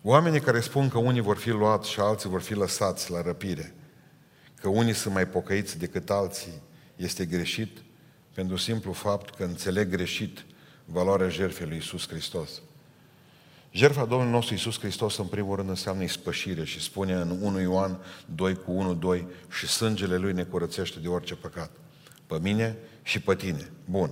Oamenii 0.03 0.41
care 0.41 0.61
spun 0.61 0.89
că 0.89 0.99
unii 0.99 1.21
vor 1.21 1.37
fi 1.37 1.51
luați 1.51 1.91
și 1.91 2.01
alții 2.01 2.29
vor 2.29 2.41
fi 2.41 2.55
lăsați 2.55 3.11
la 3.11 3.23
răpire, 3.23 3.75
că 4.61 4.69
unii 4.69 4.93
sunt 4.93 5.15
mai 5.15 5.27
pocăiți 5.27 5.79
decât 5.79 6.11
alții, 6.11 6.63
este 6.97 7.25
greșit 7.25 7.83
pentru 8.35 8.57
simplu 8.57 8.93
fapt 8.93 9.35
că 9.35 9.45
înțeleg 9.45 9.89
greșit 9.89 10.45
valoarea 10.85 11.29
jertfei 11.29 11.67
lui 11.67 11.75
Iisus 11.75 12.09
Hristos. 12.09 12.51
Jertfa 13.71 14.05
Domnului 14.05 14.33
nostru 14.33 14.55
Iisus 14.55 14.79
Hristos 14.79 15.17
în 15.17 15.27
primul 15.27 15.57
rând 15.57 15.69
înseamnă 15.69 16.03
ispășire 16.03 16.65
și 16.65 16.81
spune 16.81 17.13
în 17.13 17.39
1 17.41 17.61
Ioan 17.61 17.99
2 18.35 18.55
cu 18.55 18.73
1, 18.73 18.95
2 18.95 19.27
și 19.51 19.67
sângele 19.67 20.17
Lui 20.17 20.33
ne 20.33 20.43
curățește 20.43 20.99
de 20.99 21.09
orice 21.09 21.35
păcat. 21.35 21.71
Pe 22.27 22.39
mine 22.43 22.77
și 23.03 23.21
pe 23.21 23.35
tine. 23.35 23.71
Bun. 23.85 24.11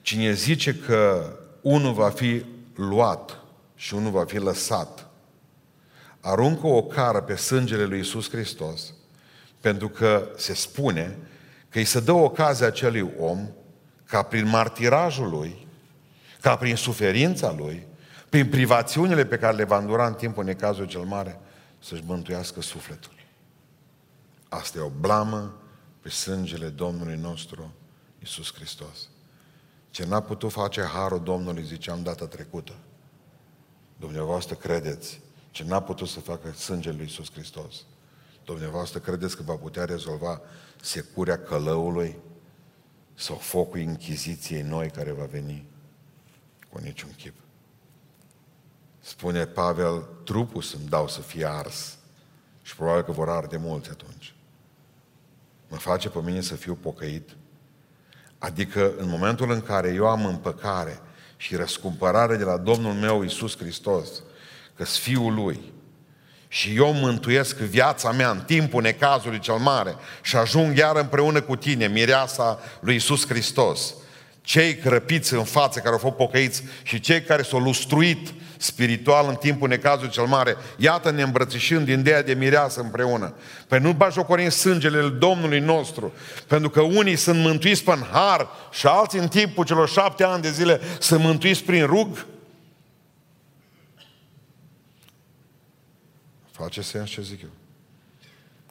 Cine 0.00 0.32
zice 0.32 0.74
că 0.74 1.32
unul 1.60 1.92
va 1.92 2.08
fi 2.08 2.44
luat 2.74 3.40
și 3.74 3.94
unul 3.94 4.10
va 4.10 4.24
fi 4.24 4.38
lăsat 4.38 5.11
aruncă 6.24 6.66
o 6.66 6.82
cară 6.82 7.20
pe 7.20 7.34
sângele 7.36 7.84
lui 7.84 7.98
Isus 7.98 8.30
Hristos, 8.30 8.94
pentru 9.60 9.88
că 9.88 10.28
se 10.36 10.54
spune 10.54 11.18
că 11.68 11.78
îi 11.78 11.84
se 11.84 12.00
dă 12.00 12.12
ocazia 12.12 12.66
acelui 12.66 13.12
om 13.18 13.48
ca 14.04 14.22
prin 14.22 14.48
martirajul 14.48 15.30
lui, 15.30 15.66
ca 16.40 16.56
prin 16.56 16.76
suferința 16.76 17.52
lui, 17.52 17.86
prin 18.28 18.48
privațiunile 18.48 19.26
pe 19.26 19.38
care 19.38 19.56
le 19.56 19.64
va 19.64 19.78
îndura 19.78 20.06
în 20.06 20.14
timpul 20.14 20.44
necazului 20.44 20.88
cel 20.88 21.00
mare, 21.00 21.40
să-și 21.78 22.02
mântuiască 22.06 22.60
sufletul. 22.60 23.12
Asta 24.48 24.78
e 24.78 24.80
o 24.80 24.90
blamă 25.00 25.54
pe 26.00 26.08
sângele 26.08 26.68
Domnului 26.68 27.16
nostru 27.16 27.74
Isus 28.18 28.54
Hristos. 28.54 29.08
Ce 29.90 30.04
n-a 30.04 30.20
putut 30.20 30.52
face 30.52 30.82
harul 30.82 31.22
Domnului, 31.22 31.62
ziceam 31.62 32.02
data 32.02 32.26
trecută, 32.26 32.72
Dumneavoastră 33.96 34.54
credeți 34.54 35.20
ce 35.52 35.64
n-a 35.64 35.82
putut 35.82 36.08
să 36.08 36.20
facă 36.20 36.52
sângele 36.52 36.94
lui 36.94 37.04
Iisus 37.04 37.32
Hristos. 37.32 37.84
Dumneavoastră 38.44 38.98
credeți 38.98 39.36
că 39.36 39.42
va 39.42 39.54
putea 39.54 39.84
rezolva 39.84 40.40
securea 40.80 41.38
călăului 41.38 42.16
sau 43.14 43.36
focul 43.36 43.78
închiziției 43.78 44.62
noi 44.62 44.90
care 44.90 45.12
va 45.12 45.24
veni? 45.24 45.66
Cu 46.72 46.78
niciun 46.78 47.10
chip. 47.16 47.34
Spune 49.00 49.46
Pavel, 49.46 50.08
trupul 50.24 50.62
să-mi 50.62 50.88
dau 50.88 51.08
să 51.08 51.20
fie 51.20 51.46
ars. 51.46 51.96
Și 52.62 52.76
probabil 52.76 53.02
că 53.02 53.12
vor 53.12 53.28
arde 53.28 53.56
mulți 53.56 53.90
atunci. 53.90 54.34
Mă 55.68 55.76
face 55.76 56.08
pe 56.08 56.18
mine 56.22 56.40
să 56.40 56.54
fiu 56.54 56.74
pocăit. 56.74 57.36
Adică 58.38 58.92
în 58.96 59.08
momentul 59.08 59.50
în 59.50 59.60
care 59.60 59.92
eu 59.92 60.06
am 60.06 60.26
împăcare 60.26 61.00
și 61.36 61.56
răscumpărare 61.56 62.36
de 62.36 62.44
la 62.44 62.56
Domnul 62.56 62.92
meu 62.92 63.22
Isus 63.22 63.56
Hristos, 63.56 64.22
că 64.76 64.84
Fiul 64.84 65.34
Lui, 65.34 65.72
și 66.48 66.74
eu 66.76 66.92
mântuiesc 66.92 67.56
viața 67.56 68.10
mea 68.10 68.30
în 68.30 68.40
timpul 68.46 68.82
necazului 68.82 69.38
cel 69.38 69.54
mare 69.54 69.94
și 70.22 70.36
ajung 70.36 70.76
iar 70.76 70.96
împreună 70.96 71.40
cu 71.40 71.56
tine, 71.56 71.86
mireasa 71.86 72.58
lui 72.80 72.94
Isus 72.94 73.26
Hristos, 73.26 73.94
cei 74.42 74.76
crăpiți 74.76 75.34
în 75.34 75.44
față 75.44 75.78
care 75.78 75.92
au 75.92 75.98
fost 75.98 76.14
pocăiți 76.14 76.62
și 76.82 77.00
cei 77.00 77.22
care 77.22 77.42
s-au 77.42 77.58
lustruit 77.58 78.32
spiritual 78.56 79.26
în 79.28 79.34
timpul 79.34 79.68
necazului 79.68 80.10
cel 80.10 80.24
mare, 80.24 80.56
iată 80.76 81.10
ne 81.10 81.22
îmbrățișând 81.22 81.84
din 81.84 81.98
ideea 81.98 82.22
de 82.22 82.34
mireasă 82.34 82.80
împreună. 82.80 83.34
Păi 83.68 83.78
nu 83.78 83.92
bajocorim 83.92 84.48
sângele 84.48 85.08
Domnului 85.08 85.60
nostru, 85.60 86.12
pentru 86.46 86.70
că 86.70 86.80
unii 86.80 87.16
sunt 87.16 87.38
mântuiți 87.38 87.84
pe 87.84 87.98
har 88.12 88.48
și 88.72 88.86
alții 88.86 89.18
în 89.18 89.28
timpul 89.28 89.64
celor 89.64 89.88
șapte 89.88 90.24
ani 90.24 90.42
de 90.42 90.50
zile 90.50 90.80
sunt 90.98 91.22
mântuiți 91.22 91.62
prin 91.62 91.86
rug. 91.86 92.26
Face 96.62 96.80
sens 96.80 97.10
ce 97.10 97.22
zic 97.22 97.42
eu? 97.42 97.50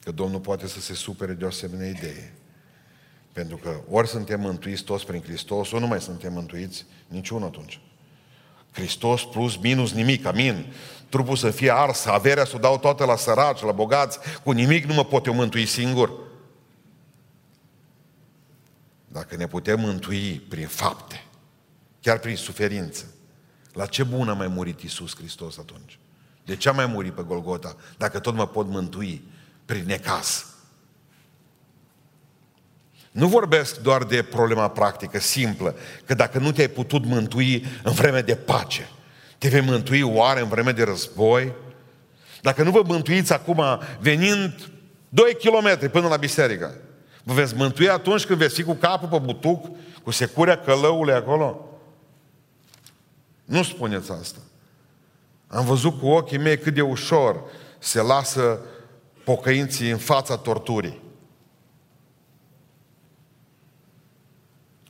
Că 0.02 0.12
Domnul 0.12 0.40
poate 0.40 0.66
să 0.66 0.80
se 0.80 0.94
supere 0.94 1.32
de 1.32 1.44
o 1.44 1.46
asemenea 1.46 1.88
idee. 1.88 2.32
Pentru 3.32 3.56
că 3.56 3.80
ori 3.90 4.08
suntem 4.08 4.40
mântuiți 4.40 4.82
toți 4.82 5.06
prin 5.06 5.22
Hristos, 5.22 5.72
ori 5.72 5.80
nu 5.80 5.86
mai 5.86 6.00
suntem 6.00 6.32
mântuiți 6.32 6.86
niciunul 7.06 7.46
atunci. 7.46 7.80
Hristos 8.70 9.24
plus 9.24 9.56
minus 9.56 9.92
nimic, 9.92 10.24
amin. 10.24 10.72
Trupul 11.08 11.36
să 11.36 11.50
fie 11.50 11.70
ars, 11.70 12.04
averea 12.04 12.44
să 12.44 12.56
o 12.56 12.58
dau 12.58 12.78
toată 12.78 13.04
la 13.04 13.16
săraci, 13.16 13.62
la 13.62 13.72
bogați, 13.72 14.18
cu 14.42 14.50
nimic 14.50 14.84
nu 14.84 14.94
mă 14.94 15.04
pot 15.04 15.26
eu 15.26 15.34
mântui 15.34 15.66
singur. 15.66 16.12
Dacă 19.08 19.36
ne 19.36 19.46
putem 19.46 19.80
mântui 19.80 20.42
prin 20.48 20.66
fapte, 20.66 21.24
chiar 22.00 22.18
prin 22.18 22.36
suferință, 22.36 23.14
la 23.72 23.86
ce 23.86 24.02
bun 24.02 24.28
a 24.28 24.34
mai 24.34 24.48
murit 24.48 24.80
Iisus 24.80 25.16
Hristos 25.16 25.58
atunci? 25.58 25.98
De 26.44 26.56
ce 26.56 26.68
a 26.68 26.72
mai 26.72 26.86
murit 26.86 27.12
pe 27.12 27.22
Golgota, 27.22 27.76
dacă 27.96 28.18
tot 28.18 28.34
mă 28.34 28.46
pot 28.46 28.66
mântui 28.66 29.22
prin 29.64 29.84
necas? 29.86 30.46
Nu 33.12 33.28
vorbesc 33.28 33.80
doar 33.80 34.04
de 34.04 34.22
problema 34.22 34.68
practică, 34.68 35.18
simplă, 35.18 35.74
că 36.04 36.14
dacă 36.14 36.38
nu 36.38 36.52
te-ai 36.52 36.68
putut 36.68 37.04
mântui 37.04 37.66
în 37.82 37.92
vreme 37.92 38.20
de 38.20 38.34
pace, 38.34 38.88
te 39.38 39.48
vei 39.48 39.60
mântui 39.60 40.02
oare 40.02 40.40
în 40.40 40.48
vreme 40.48 40.72
de 40.72 40.82
război? 40.82 41.52
Dacă 42.40 42.62
nu 42.62 42.70
vă 42.70 42.82
mântuiți 42.86 43.32
acum 43.32 43.62
venind 44.00 44.70
2 45.08 45.36
km 45.42 45.90
până 45.90 46.08
la 46.08 46.16
biserică, 46.16 46.74
vă 47.22 47.32
veți 47.32 47.54
mântui 47.54 47.88
atunci 47.88 48.24
când 48.24 48.38
veți 48.38 48.54
fi 48.54 48.62
cu 48.62 48.74
capul 48.74 49.08
pe 49.08 49.18
butuc, 49.18 49.66
cu 50.02 50.10
securea 50.10 50.58
călăului 50.58 51.12
acolo? 51.12 51.78
Nu 53.44 53.62
spuneți 53.62 54.10
asta. 54.10 54.38
Am 55.52 55.64
văzut 55.64 55.98
cu 55.98 56.06
ochii 56.06 56.38
mei 56.38 56.58
cât 56.58 56.74
de 56.74 56.80
ușor 56.80 57.42
se 57.78 58.00
lasă 58.00 58.60
pocăinții 59.24 59.90
în 59.90 59.98
fața 59.98 60.36
torturii. 60.36 61.00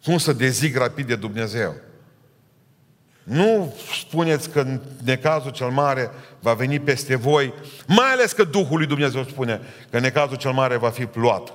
Cum 0.05 0.19
să 0.19 0.33
dezic 0.33 0.77
rapid 0.77 1.07
de 1.07 1.17
Dumnezeu? 1.17 1.75
Nu 3.23 3.75
spuneți 4.01 4.51
că 4.51 4.61
în 4.61 4.81
necazul 5.05 5.51
cel 5.51 5.71
mare 5.71 6.11
va 6.41 6.55
veni 6.55 6.81
peste 6.81 7.17
voi, 7.17 7.55
mai 7.87 8.11
ales 8.11 8.33
că 8.33 8.45
Duhul 8.45 8.79
lui 8.79 8.87
Dumnezeu 8.87 9.25
spune 9.25 9.61
că 9.91 9.97
în 9.97 10.03
necazul 10.03 10.37
cel 10.37 10.53
mare 10.53 10.77
va 10.77 10.91
fi 10.91 11.09
luat. 11.15 11.53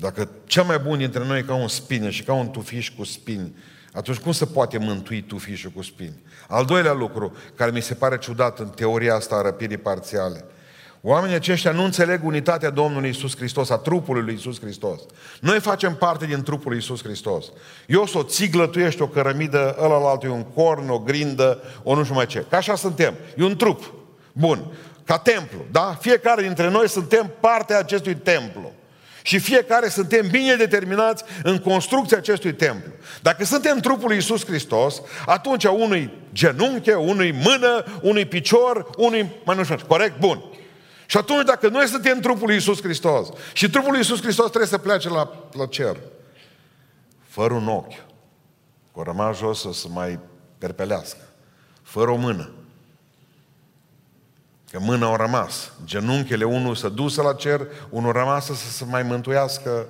Dacă 0.00 0.28
cel 0.44 0.64
mai 0.64 0.78
bun 0.78 0.98
dintre 0.98 1.24
noi 1.24 1.38
e 1.38 1.42
ca 1.42 1.54
un 1.54 1.68
spine 1.68 2.10
și 2.10 2.22
ca 2.22 2.32
un 2.32 2.50
tufiș 2.50 2.90
cu 2.90 3.04
spini, 3.04 3.54
atunci 3.92 4.18
cum 4.18 4.32
se 4.32 4.44
poate 4.44 4.78
mântui 4.78 5.22
tufișul 5.22 5.70
cu 5.70 5.82
spini? 5.82 6.22
Al 6.48 6.64
doilea 6.64 6.92
lucru 6.92 7.36
care 7.54 7.70
mi 7.70 7.82
se 7.82 7.94
pare 7.94 8.18
ciudat 8.18 8.58
în 8.58 8.68
teoria 8.68 9.14
asta 9.14 9.34
a 9.34 9.42
răpirii 9.42 9.76
parțiale– 9.76 10.44
Oamenii 11.02 11.36
aceștia 11.36 11.72
nu 11.72 11.84
înțeleg 11.84 12.24
unitatea 12.24 12.70
Domnului 12.70 13.08
Isus 13.08 13.36
Hristos, 13.36 13.70
a 13.70 13.76
trupului 13.76 14.22
lui 14.22 14.34
Isus 14.34 14.60
Hristos. 14.60 15.00
Noi 15.40 15.60
facem 15.60 15.94
parte 15.94 16.26
din 16.26 16.42
trupul 16.42 16.70
lui 16.70 16.78
Isus 16.78 17.02
Hristos. 17.02 17.46
Eu 17.86 18.06
sunt 18.06 18.24
o 18.24 18.26
țiglă, 18.26 18.66
tu 18.66 18.78
ești 18.78 19.02
o 19.02 19.08
cărămidă, 19.08 19.76
ălălalt 19.78 20.22
e 20.22 20.28
un 20.28 20.42
corn, 20.42 20.88
o 20.88 20.98
grindă, 20.98 21.62
o 21.82 21.94
nu 21.94 22.02
știu 22.02 22.14
mai 22.14 22.26
ce. 22.26 22.44
Ca 22.50 22.56
așa 22.56 22.74
suntem. 22.74 23.14
E 23.36 23.44
un 23.44 23.56
trup. 23.56 23.94
Bun. 24.32 24.72
Ca 25.04 25.18
templu, 25.18 25.64
da? 25.70 25.96
Fiecare 26.00 26.42
dintre 26.42 26.70
noi 26.70 26.88
suntem 26.88 27.32
parte 27.40 27.74
a 27.74 27.78
acestui 27.78 28.14
templu. 28.14 28.72
Și 29.22 29.38
fiecare 29.38 29.88
suntem 29.88 30.28
bine 30.28 30.54
determinați 30.54 31.24
în 31.42 31.58
construcția 31.58 32.16
acestui 32.16 32.54
templu. 32.54 32.92
Dacă 33.22 33.44
suntem 33.44 33.78
trupul 33.78 34.08
lui 34.08 34.16
Isus 34.16 34.44
Hristos, 34.44 35.02
atunci 35.26 35.64
unui 35.64 36.10
genunche, 36.32 36.94
unui 36.94 37.32
mână, 37.32 37.84
unui 38.02 38.24
picior, 38.24 38.90
unui... 38.96 39.32
mai 39.44 39.56
nu 39.56 39.64
știu, 39.64 39.76
corect? 39.86 40.18
Bun. 40.18 40.44
Și 41.06 41.16
atunci, 41.16 41.44
dacă 41.44 41.68
noi 41.68 41.86
suntem 41.86 42.20
trupul 42.20 42.46
lui 42.46 42.54
Iisus 42.54 42.82
Hristos 42.82 43.28
și 43.52 43.70
trupul 43.70 43.90
lui 43.90 43.98
Iisus 43.98 44.20
Hristos 44.20 44.46
trebuie 44.46 44.68
să 44.68 44.78
plece 44.78 45.08
la, 45.08 45.30
la 45.52 45.66
cer, 45.66 45.96
fără 47.26 47.54
un 47.54 47.68
ochi, 47.68 48.04
cu 48.92 49.02
rămas 49.02 49.38
jos 49.38 49.60
să 49.60 49.72
se 49.72 49.86
mai 49.92 50.18
perpelească, 50.58 51.18
fără 51.82 52.10
o 52.10 52.16
mână, 52.16 52.50
că 54.70 54.78
mâna 54.78 55.06
au 55.06 55.16
rămas, 55.16 55.72
genunchele 55.84 56.44
unul 56.44 56.74
să 56.74 56.88
dusă 56.88 57.22
la 57.22 57.34
cer, 57.34 57.66
unul 57.88 58.12
rămas 58.12 58.44
să 58.44 58.54
se 58.54 58.84
mai 58.84 59.02
mântuiască, 59.02 59.86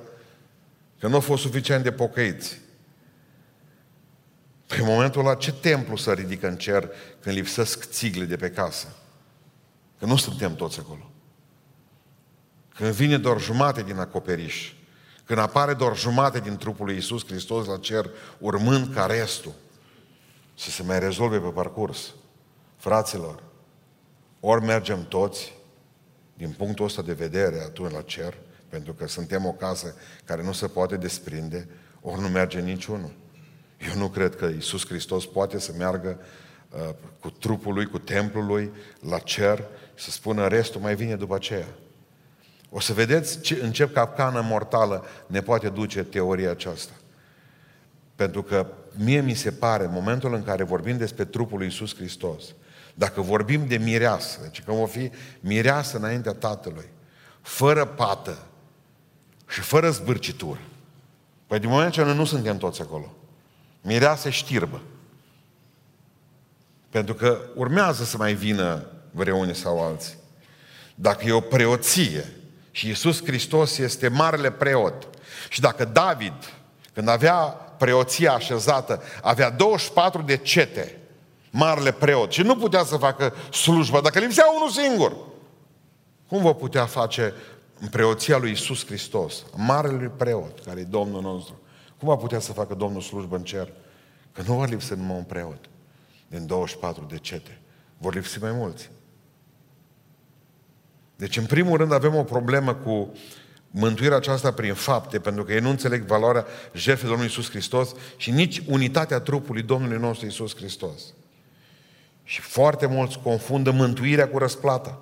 că 0.98 1.08
nu 1.08 1.14
au 1.14 1.20
fost 1.20 1.42
suficient 1.42 1.82
de 1.82 1.92
pocăiți. 1.92 2.60
Pe 4.66 4.82
momentul 4.82 5.20
ăla, 5.20 5.34
ce 5.34 5.52
templu 5.52 5.96
să 5.96 6.12
ridică 6.12 6.48
în 6.48 6.56
cer 6.56 6.90
când 7.20 7.36
lipsesc 7.36 7.90
țigle 7.90 8.24
de 8.24 8.36
pe 8.36 8.50
casă? 8.50 8.86
Că 9.98 10.06
nu 10.06 10.16
suntem 10.16 10.54
toți 10.54 10.78
acolo. 10.78 11.10
Când 12.74 12.90
vine 12.90 13.18
doar 13.18 13.40
jumate 13.40 13.82
din 13.82 13.98
acoperiș, 13.98 14.72
când 15.24 15.38
apare 15.38 15.74
doar 15.74 15.96
jumate 15.96 16.40
din 16.40 16.56
trupul 16.56 16.86
lui 16.86 16.94
Iisus 16.94 17.26
Hristos 17.26 17.66
la 17.66 17.76
cer, 17.76 18.10
urmând 18.38 18.94
ca 18.94 19.06
restul 19.06 19.52
să 20.54 20.70
se 20.70 20.82
mai 20.82 20.98
rezolve 20.98 21.38
pe 21.38 21.48
parcurs. 21.48 22.14
Fraților, 22.76 23.42
ori 24.40 24.64
mergem 24.64 25.04
toți 25.08 25.52
din 26.34 26.54
punctul 26.56 26.84
ăsta 26.84 27.02
de 27.02 27.12
vedere 27.12 27.60
atunci 27.60 27.92
la 27.92 28.02
cer, 28.02 28.34
pentru 28.68 28.92
că 28.92 29.08
suntem 29.08 29.46
o 29.46 29.52
casă 29.52 29.94
care 30.24 30.42
nu 30.42 30.52
se 30.52 30.66
poate 30.66 30.96
desprinde, 30.96 31.68
ori 32.00 32.20
nu 32.20 32.28
merge 32.28 32.60
niciunul. 32.60 33.12
Eu 33.88 34.00
nu 34.00 34.08
cred 34.08 34.36
că 34.36 34.44
Iisus 34.46 34.86
Hristos 34.86 35.26
poate 35.26 35.58
să 35.58 35.72
meargă 35.78 36.20
uh, 36.70 36.94
cu 37.20 37.30
trupul 37.30 37.74
lui, 37.74 37.86
cu 37.86 37.98
templul 37.98 38.46
lui, 38.46 38.72
la 39.08 39.18
cer, 39.18 39.64
să 39.94 40.10
spună 40.10 40.48
restul 40.48 40.80
mai 40.80 40.94
vine 40.94 41.16
după 41.16 41.34
aceea. 41.34 41.68
O 42.70 42.80
să 42.80 42.92
vedeți 42.92 43.40
ce, 43.40 43.58
în 43.62 43.72
ce 43.72 43.88
capcană 43.88 44.40
mortală 44.40 45.04
ne 45.26 45.40
poate 45.40 45.68
duce 45.68 46.02
teoria 46.02 46.50
aceasta. 46.50 46.92
Pentru 48.14 48.42
că 48.42 48.66
mie 48.96 49.20
mi 49.20 49.34
se 49.34 49.50
pare, 49.50 49.84
în 49.84 49.92
momentul 49.92 50.34
în 50.34 50.44
care 50.44 50.62
vorbim 50.62 50.96
despre 50.96 51.24
trupul 51.24 51.58
lui 51.58 51.66
Iisus 51.66 51.94
Hristos, 51.94 52.54
dacă 52.94 53.20
vorbim 53.20 53.66
de 53.66 53.76
mireasă, 53.76 54.38
deci 54.42 54.62
că 54.62 54.72
vom 54.72 54.86
fi 54.86 55.10
mireasă 55.40 55.96
înaintea 55.96 56.32
Tatălui, 56.32 56.88
fără 57.40 57.84
pată 57.84 58.38
și 59.48 59.60
fără 59.60 59.90
zbârcitură, 59.90 60.60
păi 61.46 61.58
din 61.58 61.68
moment 61.68 61.92
ce 61.92 62.02
noi 62.02 62.16
nu 62.16 62.24
suntem 62.24 62.58
toți 62.58 62.80
acolo, 62.80 63.14
mireasă 63.82 64.30
știrbă. 64.30 64.80
Pentru 66.90 67.14
că 67.14 67.40
urmează 67.54 68.04
să 68.04 68.16
mai 68.16 68.34
vină 68.34 68.86
vreunii 69.10 69.54
sau 69.54 69.84
alții. 69.84 70.14
Dacă 70.94 71.24
e 71.26 71.32
o 71.32 71.40
preoție 71.40 72.32
și 72.70 72.86
Iisus 72.86 73.24
Hristos 73.24 73.78
este 73.78 74.08
marele 74.08 74.50
preot. 74.50 75.08
Și 75.48 75.60
dacă 75.60 75.84
David, 75.84 76.52
când 76.94 77.08
avea 77.08 77.34
preoția 77.78 78.32
așezată, 78.32 79.02
avea 79.22 79.50
24 79.50 80.22
de 80.22 80.36
cete, 80.36 80.99
marele 81.50 81.92
preot, 81.92 82.32
și 82.32 82.42
nu 82.42 82.56
putea 82.56 82.84
să 82.84 82.96
facă 82.96 83.34
slujba, 83.52 84.00
dacă 84.00 84.18
lipsea 84.18 84.44
unul 84.56 84.70
singur, 84.70 85.16
cum 86.28 86.42
vă 86.42 86.54
putea 86.54 86.86
face 86.86 87.34
în 87.80 87.88
preoția 87.88 88.38
lui 88.38 88.48
Iisus 88.48 88.86
Hristos, 88.86 89.44
marele 89.56 90.12
preot, 90.16 90.60
care 90.64 90.80
e 90.80 90.84
Domnul 90.84 91.22
nostru, 91.22 91.60
Cum 91.98 92.10
a 92.10 92.16
putea 92.16 92.38
să 92.38 92.52
facă 92.52 92.74
Domnul 92.74 93.00
slujbă 93.00 93.36
în 93.36 93.42
cer? 93.42 93.72
Că 94.32 94.42
nu 94.46 94.54
va 94.54 94.64
lipsi 94.64 94.94
numai 94.94 95.16
un 95.16 95.22
preot 95.22 95.68
din 96.28 96.46
24 96.46 97.06
de 97.08 97.18
cete. 97.18 97.60
Vor 97.98 98.14
lipsi 98.14 98.40
mai 98.40 98.52
mulți. 98.52 98.90
Deci, 101.16 101.36
în 101.36 101.46
primul 101.46 101.76
rând, 101.76 101.92
avem 101.92 102.14
o 102.14 102.22
problemă 102.22 102.74
cu 102.74 103.12
mântuirea 103.70 104.16
aceasta 104.16 104.52
prin 104.52 104.74
fapte, 104.74 105.18
pentru 105.18 105.44
că 105.44 105.52
ei 105.52 105.60
nu 105.60 105.68
înțeleg 105.68 106.02
valoarea 106.02 106.46
jertfei 106.72 107.08
Domnului 107.08 107.32
Iisus 107.34 107.50
Hristos 107.50 107.94
și 108.16 108.30
nici 108.30 108.62
unitatea 108.66 109.20
trupului 109.20 109.62
Domnului 109.62 109.98
nostru 109.98 110.26
Iisus 110.26 110.56
Hristos. 110.56 111.02
Și 112.30 112.40
foarte 112.40 112.86
mulți 112.86 113.18
confundă 113.18 113.70
mântuirea 113.70 114.28
cu 114.28 114.38
răsplata. 114.38 114.98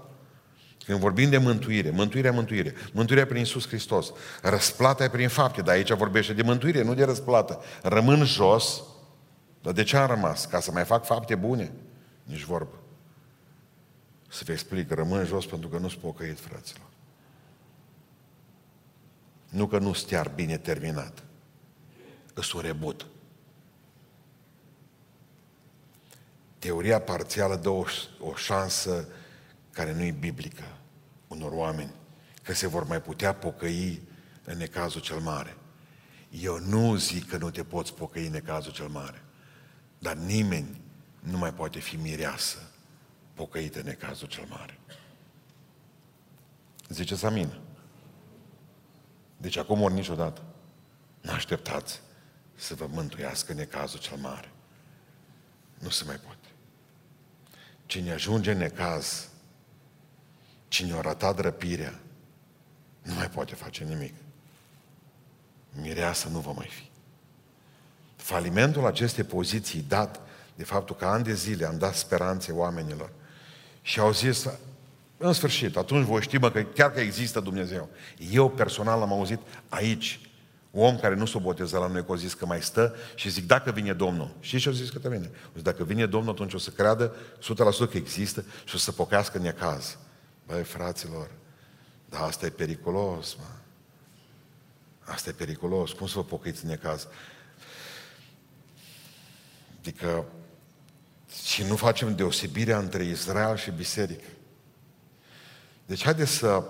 Când 0.85 0.99
vorbim 0.99 1.31
de 1.31 1.39
mântuire, 1.39 1.91
mântuirea, 1.91 2.33
mântuire, 2.33 2.75
mântuirea 2.93 3.27
prin 3.27 3.39
Iisus 3.39 3.67
Hristos, 3.67 4.13
răsplata 4.43 5.05
e 5.05 5.09
prin 5.09 5.29
fapte, 5.29 5.63
dar 5.63 5.75
aici 5.75 5.93
vorbește 5.93 6.33
de 6.33 6.43
mântuire, 6.43 6.83
nu 6.83 6.95
de 6.95 7.05
răsplată. 7.05 7.61
Rămân 7.83 8.25
jos, 8.25 8.83
dar 9.63 9.73
de 9.73 9.83
ce 9.83 9.97
am 9.97 10.07
rămas? 10.07 10.47
Ca 10.47 10.61
să 10.61 10.71
mai 10.73 10.85
fac 10.85 11.05
fapte 11.05 11.35
bune? 11.35 11.73
Nici 12.23 12.45
vorbă. 12.45 12.75
Să 14.29 14.43
vă 14.47 14.53
explic, 14.53 14.91
rămân 14.91 15.25
jos 15.25 15.47
pentru 15.47 15.69
că 15.69 15.79
nu 15.79 15.89
sunt 15.89 16.01
pocăit, 16.01 16.41
fraților. 16.41 16.87
Nu 19.49 19.67
că 19.67 19.79
nu 19.79 19.93
stiar 19.93 20.33
bine 20.35 20.57
terminat. 20.57 21.23
Îs 22.35 22.53
un 22.53 22.61
rebut. 22.61 23.07
Teoria 26.59 27.01
parțială 27.01 27.57
dă 27.57 27.69
o, 27.69 27.85
o 28.21 28.35
șansă 28.35 29.09
care 29.71 29.93
nu 29.93 30.03
e 30.03 30.11
biblică 30.11 30.65
unor 31.29 31.53
oameni, 31.53 31.93
că 32.43 32.55
se 32.55 32.67
vor 32.67 32.85
mai 32.85 33.03
putea 33.03 33.35
pocăi 33.35 34.03
în 34.45 34.57
necazul 34.57 35.01
cel 35.01 35.19
mare. 35.19 35.57
Eu 36.31 36.59
nu 36.59 36.97
zic 36.97 37.29
că 37.29 37.37
nu 37.37 37.51
te 37.51 37.65
poți 37.65 37.95
pocăi 37.95 38.27
în 38.27 38.33
necazul 38.33 38.73
cel 38.73 38.89
mare, 38.89 39.25
dar 39.99 40.15
nimeni 40.15 40.81
nu 41.21 41.39
mai 41.39 41.55
poate 41.55 41.79
fi 41.79 41.97
mireasă 41.97 42.59
pocăită 43.35 43.79
în 43.79 43.85
necazul 43.85 44.29
cel 44.29 44.45
mare. 44.49 44.79
Ziceți 46.89 47.25
amin. 47.25 47.61
Deci 49.37 49.57
acum 49.57 49.83
ori 49.83 49.95
niciodată. 49.95 50.43
Nu 51.21 51.33
așteptați 51.33 52.01
să 52.55 52.75
vă 52.75 52.87
mântuiască 52.87 53.53
necazul 53.53 53.99
cel 53.99 54.17
mare. 54.17 54.51
Nu 55.79 55.89
se 55.89 56.05
mai 56.05 56.17
poate. 56.17 56.38
Cine 57.89 58.13
ajunge 58.13 58.51
în 58.51 58.59
necaz, 58.59 59.29
cine 60.69 60.93
a 60.93 61.01
ratat 61.01 61.39
răpirea, 61.39 62.01
nu 63.03 63.15
mai 63.15 63.29
poate 63.29 63.55
face 63.55 63.85
nimic. 63.85 64.15
Mireasă 65.73 66.29
nu 66.29 66.39
va 66.39 66.51
mai 66.51 66.69
fi. 66.71 66.91
Falimentul 68.17 68.87
acestei 68.87 69.25
poziții 69.25 69.85
dat 69.89 70.21
de 70.55 70.65
faptul 70.65 70.97
că 70.97 71.05
ani 71.05 71.25
de 71.25 71.35
zile 71.35 71.67
am 71.67 71.79
dat 71.79 71.95
speranțe 71.95 72.53
oamenilor 72.53 73.11
și 73.83 74.01
au 74.01 74.13
zis, 74.13 74.47
în 75.17 75.33
sfârșit, 75.33 75.77
atunci 75.77 76.07
voi 76.07 76.23
ști, 76.23 76.37
mă, 76.37 76.51
că 76.51 76.63
chiar 76.63 76.93
că 76.93 77.01
există 77.01 77.41
Dumnezeu. 77.41 77.89
Eu 78.31 78.51
personal 78.51 79.03
am 79.03 79.13
auzit 79.13 79.41
aici, 79.69 80.21
un 80.71 80.85
om 80.85 80.99
care 80.99 81.15
nu 81.15 81.27
s-o 81.27 81.41
boteză 81.41 81.79
la 81.79 81.87
noi, 81.87 82.05
că 82.05 82.13
a 82.13 82.17
zis 82.17 82.35
că 82.35 82.47
mai 82.47 82.63
stă 82.63 82.95
și 83.15 83.31
zic, 83.31 83.47
dacă 83.47 83.71
vine 83.71 83.93
Domnul. 83.93 84.35
Știi 84.41 84.59
ce 84.59 84.69
a 84.69 84.73
zis 84.73 84.91
că 84.91 85.09
vine? 85.09 85.31
Zic, 85.55 85.63
dacă 85.63 85.85
vine 85.85 86.07
Domnul, 86.07 86.33
atunci 86.33 86.55
o 86.55 86.59
să 86.59 86.71
creadă 86.71 87.15
100% 87.43 87.91
că 87.91 87.97
există 87.97 88.45
și 88.65 88.75
o 88.75 88.79
să 88.79 88.93
pocăiască 88.93 89.39
necaz. 89.39 89.99
Băi, 90.47 90.63
fraților, 90.63 91.31
dar 92.09 92.23
asta 92.23 92.47
e 92.47 92.51
periculos, 92.51 93.35
mă. 93.35 93.45
Asta 95.01 95.29
e 95.29 95.33
periculos. 95.33 95.93
Cum 95.93 96.07
să 96.07 96.13
vă 96.15 96.25
pocăiți 96.25 96.65
în 96.65 96.71
necaz? 96.71 97.07
Adică, 99.81 100.25
și 101.45 101.63
nu 101.63 101.77
facem 101.77 102.15
deosebirea 102.15 102.79
între 102.79 103.05
Israel 103.05 103.57
și 103.57 103.71
biserică. 103.71 104.29
Deci 105.87 106.03
haideți 106.03 106.31
să, 106.31 106.65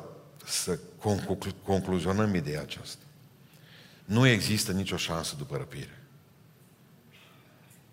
să 0.44 0.78
conclu- 0.98 1.38
concluzionăm 1.62 2.34
ideea 2.34 2.60
aceasta. 2.60 3.02
Nu 4.08 4.26
există 4.26 4.72
nicio 4.72 4.96
șansă 4.96 5.34
după 5.36 5.56
răpire. 5.56 6.02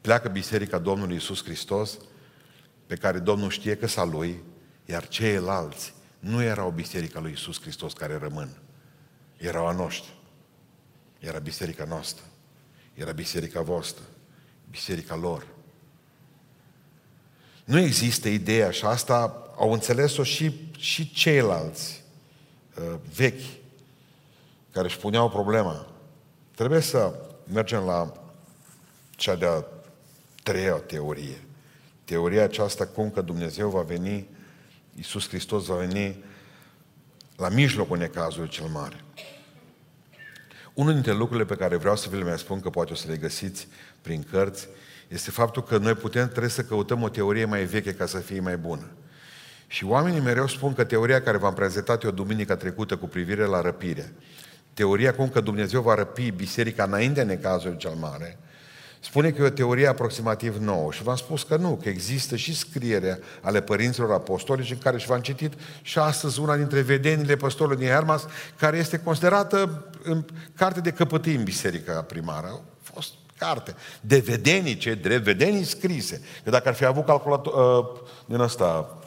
Pleacă 0.02 0.28
Biserica 0.28 0.78
Domnului 0.78 1.14
Iisus 1.14 1.44
Hristos, 1.44 1.98
pe 2.88 2.96
care 2.96 3.20
Domnul 3.20 3.50
știe 3.50 3.78
că 3.78 3.88
s-a 3.88 4.04
lui, 4.04 4.44
iar 4.86 5.08
ceilalți 5.08 5.94
nu 6.20 6.42
erau 6.42 6.72
Biserica 6.72 7.20
lui 7.20 7.30
Iisus 7.30 7.62
Hristos 7.62 7.94
care 7.94 8.18
rămân. 8.18 8.58
Erau 9.38 9.68
a 9.68 9.72
noștri. 9.72 10.14
Era 11.20 11.40
biserica 11.40 11.84
noastră. 11.84 12.24
Era 12.94 13.12
biserica 13.12 13.62
voastră. 13.62 14.04
Biserica 14.70 15.16
lor. 15.16 15.48
Nu 17.66 17.80
există 17.80 18.30
ideea 18.30 18.72
și 18.72 18.86
asta 18.86 19.44
au 19.58 19.72
înțeles-o 19.72 20.24
și, 20.24 20.70
și 20.78 21.14
ceilalți 21.14 22.04
uh, 22.80 23.00
vechi 23.16 23.64
care 24.72 24.88
își 24.88 24.98
puneau 24.98 25.30
problema. 25.30 25.95
Trebuie 26.56 26.80
să 26.80 27.14
mergem 27.54 27.84
la 27.84 28.14
cea 29.10 29.36
de-a 29.36 29.66
treia 30.44 30.74
teorie. 30.74 31.42
Teoria 32.04 32.44
aceasta 32.44 32.86
cum 32.86 33.12
că 33.12 33.22
Dumnezeu 33.22 33.70
va 33.70 33.82
veni, 33.82 34.28
Iisus 34.96 35.28
Hristos 35.28 35.66
va 35.66 35.76
veni 35.76 36.24
la 37.36 37.50
mijlocul 37.50 37.98
necazului 37.98 38.50
cel 38.50 38.66
mare. 38.66 39.04
Unul 40.74 40.94
dintre 40.94 41.14
lucrurile 41.14 41.46
pe 41.46 41.56
care 41.56 41.76
vreau 41.76 41.96
să 41.96 42.10
vi 42.10 42.18
le 42.18 42.24
mai 42.24 42.38
spun, 42.38 42.60
că 42.60 42.70
poate 42.70 42.92
o 42.92 42.96
să 42.96 43.08
le 43.08 43.18
găsiți 43.18 43.68
prin 44.02 44.24
cărți, 44.32 44.68
este 45.08 45.32
faptul 45.32 45.64
că 45.64 45.78
noi 45.78 45.94
putem, 45.94 46.28
trebuie 46.28 46.50
să 46.50 46.64
căutăm 46.64 47.02
o 47.02 47.10
teorie 47.10 47.46
mai 47.46 47.64
veche 47.64 47.94
ca 47.94 48.06
să 48.06 48.18
fie 48.18 48.40
mai 48.40 48.58
bună. 48.58 48.92
Și 49.68 49.86
oamenii 49.86 50.20
mereu 50.20 50.48
spun 50.48 50.74
că 50.74 50.84
teoria 50.84 51.22
care 51.22 51.38
v-am 51.38 51.54
prezentat 51.54 52.04
eu 52.04 52.12
duminica 52.12 52.56
trecută 52.56 52.98
cu 52.98 53.08
privire 53.08 53.46
la 53.46 53.62
răpire, 53.62 54.14
teoria 54.76 55.14
cum 55.14 55.30
că 55.30 55.42
Dumnezeu 55.42 55.82
va 55.82 55.96
răpi 55.96 56.32
biserica 56.32 56.84
înainte 56.84 57.24
de 57.24 57.34
necazul 57.34 57.76
cel 57.78 57.94
mare, 58.00 58.38
spune 59.00 59.32
că 59.32 59.42
e 59.42 59.46
o 59.46 59.50
teorie 59.50 59.88
aproximativ 59.88 60.58
nouă. 60.58 60.92
Și 60.92 61.04
v-am 61.04 61.16
spus 61.16 61.44
că 61.44 61.56
nu, 61.56 61.80
că 61.84 61.90
există 61.90 62.36
și 62.36 62.56
scrierea 62.56 63.20
ale 63.42 63.62
părinților 63.62 64.12
apostolici 64.12 64.72
în 64.72 64.78
care 64.78 64.98
și 64.98 65.08
v-am 65.08 65.20
citit 65.20 65.54
și 65.82 66.00
astăzi 66.00 66.40
una 66.40 66.56
dintre 66.56 66.82
vedenile 66.82 67.36
păstorului 67.36 67.78
din 67.78 67.94
Hermas, 67.94 68.26
care 68.58 68.78
este 68.78 69.00
considerată 69.00 69.86
în 70.04 70.26
carte 70.56 70.80
de 70.80 70.92
căpătâi 70.92 71.36
în 71.36 71.44
biserica 71.44 72.02
primară. 72.02 72.48
A 72.48 72.62
fost 72.94 73.14
carte. 73.38 73.76
De 74.02 74.18
vedenii, 74.18 74.78
ce 74.78 74.94
drept 74.94 75.24
vedenii 75.24 75.64
scrise. 75.64 76.22
Că 76.44 76.50
dacă 76.50 76.68
ar 76.68 76.74
fi 76.74 76.86
avut 76.86 77.06
calculator 77.06 77.54
uh, 77.54 78.02
din 78.26 78.40
ăsta, 78.40 78.98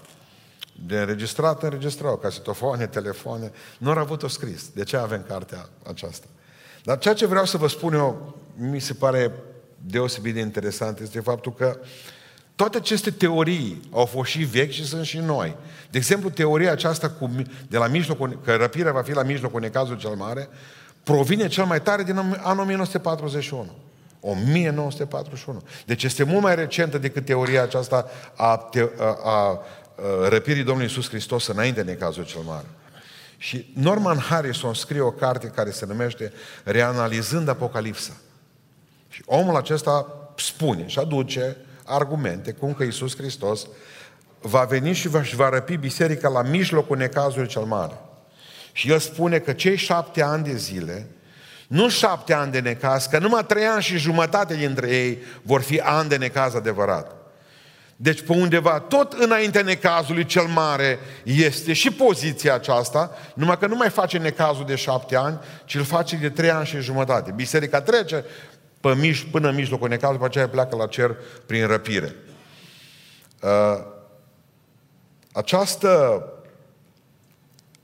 de 0.87 0.99
înregistrat, 0.99 1.63
înregistrau 1.63 2.17
casetofoane, 2.17 2.87
telefoane, 2.87 3.53
nu 3.79 3.91
au 3.91 3.99
avut-o 3.99 4.29
scris. 4.29 4.69
De 4.75 4.85
ce 4.85 4.97
avem 4.97 5.25
cartea 5.29 5.69
aceasta? 5.87 6.27
Dar 6.85 6.99
ceea 6.99 7.15
ce 7.15 7.27
vreau 7.27 7.45
să 7.45 7.57
vă 7.57 7.69
spun 7.69 7.95
eu, 7.95 8.37
mi 8.57 8.81
se 8.81 8.93
pare 8.93 9.33
deosebit 9.87 10.35
de 10.35 10.41
interesant, 10.41 11.01
este 11.01 11.21
faptul 11.21 11.55
că 11.55 11.79
toate 12.55 12.77
aceste 12.77 13.11
teorii 13.11 13.89
au 13.93 14.05
fost 14.05 14.31
și 14.31 14.45
vechi 14.45 14.71
și 14.71 14.87
sunt 14.87 15.05
și 15.05 15.19
noi. 15.19 15.57
De 15.91 15.99
exemplu, 15.99 16.31
teoria 16.31 16.73
aceasta 16.73 17.11
cu, 17.11 17.31
de 17.69 17.79
la 17.79 17.87
mijlocul, 17.87 18.41
că 18.45 18.55
răpirea 18.55 18.93
va 18.93 19.03
fi 19.03 19.13
la 19.13 19.23
mijlocul 19.23 19.61
necazul 19.61 19.99
cel 19.99 20.15
mare, 20.15 20.49
provine 21.03 21.49
cel 21.49 21.65
mai 21.65 21.83
tare 21.83 22.03
din 22.03 22.17
anul 22.43 22.63
1941. 22.63 23.71
1941. 24.21 25.63
Deci 25.87 26.03
este 26.03 26.23
mult 26.23 26.43
mai 26.43 26.55
recentă 26.55 26.99
decât 26.99 27.25
teoria 27.25 27.63
aceasta 27.63 28.07
a, 28.37 28.57
te, 28.57 28.89
a, 28.99 29.19
a 29.25 29.61
răpirii 30.29 30.63
Domnului 30.63 30.89
Iisus 30.89 31.09
Hristos 31.09 31.47
înainte 31.47 31.83
de 31.83 31.97
cazul 31.97 32.25
cel 32.25 32.41
mare. 32.41 32.67
Și 33.39 33.73
Norman 33.75 34.19
Harrison 34.19 34.75
scrie 34.75 35.01
o 35.01 35.11
carte 35.11 35.47
care 35.47 35.71
se 35.71 35.87
numește 35.87 36.33
Reanalizând 36.65 37.49
Apocalipsa. 37.49 38.13
Și 39.09 39.23
omul 39.27 39.57
acesta 39.57 40.07
spune 40.37 40.87
și 40.87 40.99
aduce 40.99 41.57
argumente 41.85 42.53
cum 42.53 42.75
că 42.75 42.83
Iisus 42.83 43.17
Hristos 43.17 43.67
va 44.41 44.65
veni 44.65 44.93
și 44.93 45.09
va, 45.09 45.23
și 45.23 45.37
va 45.37 45.49
răpi 45.49 45.77
biserica 45.77 46.29
la 46.29 46.43
mijlocul 46.43 46.97
necazului 46.97 47.49
cel 47.49 47.63
mare. 47.63 47.99
Și 48.73 48.91
el 48.91 48.99
spune 48.99 49.39
că 49.39 49.53
cei 49.53 49.77
șapte 49.77 50.23
ani 50.23 50.45
de 50.45 50.57
zile, 50.57 51.07
nu 51.69 51.89
șapte 51.89 52.33
ani 52.33 52.53
de 52.53 52.61
necaz, 52.61 53.07
că 53.07 53.19
numai 53.19 53.45
trei 53.47 53.65
ani 53.65 53.83
și 53.83 53.99
jumătate 53.99 54.55
dintre 54.55 54.91
ei 54.91 55.19
vor 55.43 55.61
fi 55.61 55.81
ani 55.81 56.09
de 56.09 56.17
necaz 56.17 56.55
adevărat. 56.55 57.18
Deci 58.01 58.23
pe 58.23 58.33
undeva, 58.33 58.81
tot 58.81 59.13
înainte 59.13 59.63
necazului 59.63 60.25
cel 60.25 60.47
mare 60.47 60.99
este 61.23 61.73
și 61.73 61.91
poziția 61.91 62.55
aceasta, 62.55 63.11
numai 63.35 63.59
că 63.59 63.67
nu 63.67 63.77
mai 63.77 63.91
face 63.91 64.19
necazul 64.19 64.67
de 64.67 64.75
șapte 64.75 65.17
ani, 65.17 65.39
ci 65.65 65.75
îl 65.75 65.85
face 65.85 66.17
de 66.17 66.31
trei 66.31 66.51
ani 66.51 66.67
și 66.67 66.81
jumătate. 66.81 67.33
Biserica 67.37 67.81
trece 67.81 68.25
pe 68.81 68.95
mij, 68.95 69.27
până 69.31 69.49
în 69.49 69.55
mijlocul 69.55 69.89
necazului, 69.89 70.19
după 70.19 70.31
aceea 70.31 70.49
pleacă 70.49 70.77
la 70.77 70.87
cer 70.87 71.17
prin 71.47 71.67
răpire. 71.67 72.15
Uh, 73.43 73.85
această, 75.33 76.23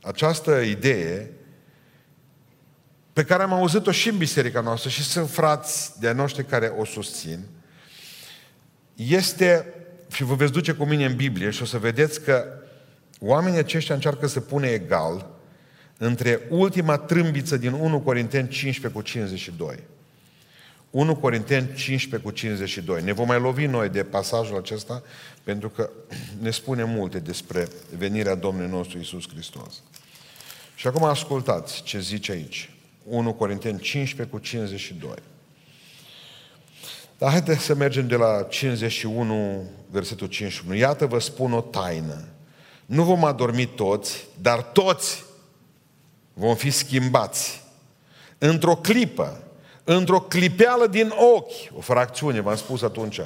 această 0.02 0.60
idee 0.60 1.30
pe 3.12 3.24
care 3.24 3.42
am 3.42 3.52
auzit-o 3.52 3.90
și 3.90 4.08
în 4.08 4.16
biserica 4.16 4.60
noastră 4.60 4.90
și 4.90 5.02
sunt 5.02 5.30
frați 5.30 6.00
de 6.00 6.12
noștri 6.12 6.44
care 6.44 6.72
o 6.78 6.84
susțin, 6.84 7.44
este, 8.94 9.74
și 10.14 10.24
vă 10.24 10.34
veți 10.34 10.52
duce 10.52 10.72
cu 10.72 10.84
mine 10.84 11.04
în 11.04 11.16
Biblie 11.16 11.50
și 11.50 11.62
o 11.62 11.64
să 11.64 11.78
vedeți 11.78 12.20
că 12.20 12.44
oamenii 13.20 13.58
aceștia 13.58 13.94
încearcă 13.94 14.26
să 14.26 14.40
pune 14.40 14.68
egal 14.68 15.26
între 15.98 16.40
ultima 16.48 16.96
trâmbiță 16.96 17.56
din 17.56 17.72
1 17.72 18.00
Corinteni 18.00 18.48
15 18.48 19.00
cu 19.00 19.04
52. 19.06 19.78
1 20.90 21.16
Corinteni 21.16 21.66
15 21.74 22.28
cu 22.28 22.34
52. 22.34 23.02
Ne 23.02 23.12
vom 23.12 23.26
mai 23.26 23.40
lovi 23.40 23.66
noi 23.66 23.88
de 23.88 24.02
pasajul 24.02 24.56
acesta 24.56 25.02
pentru 25.42 25.68
că 25.68 25.90
ne 26.40 26.50
spune 26.50 26.84
multe 26.84 27.18
despre 27.18 27.68
venirea 27.96 28.34
Domnului 28.34 28.70
nostru 28.70 28.98
Isus 28.98 29.28
Hristos. 29.28 29.82
Și 30.74 30.86
acum 30.86 31.04
ascultați 31.04 31.82
ce 31.82 32.00
zice 32.00 32.32
aici. 32.32 32.70
1 33.04 33.32
Corinteni 33.32 33.78
15 33.78 34.36
cu 34.36 34.42
52. 34.42 35.14
Dar 37.18 37.30
haideți 37.30 37.62
să 37.62 37.74
mergem 37.74 38.06
de 38.06 38.16
la 38.16 38.42
51, 38.42 39.62
versetul 39.90 40.26
51. 40.26 40.74
Iată 40.74 41.06
vă 41.06 41.18
spun 41.18 41.52
o 41.52 41.60
taină. 41.60 42.24
Nu 42.86 43.02
vom 43.02 43.24
adormi 43.24 43.66
toți, 43.66 44.26
dar 44.40 44.62
toți 44.62 45.24
vom 46.32 46.54
fi 46.54 46.70
schimbați. 46.70 47.62
Într-o 48.38 48.74
clipă, 48.76 49.42
într-o 49.84 50.20
clipeală 50.20 50.86
din 50.86 51.12
ochi, 51.34 51.76
o 51.76 51.80
fracțiune, 51.80 52.40
v-am 52.40 52.56
spus 52.56 52.82
atunci, 52.82 53.20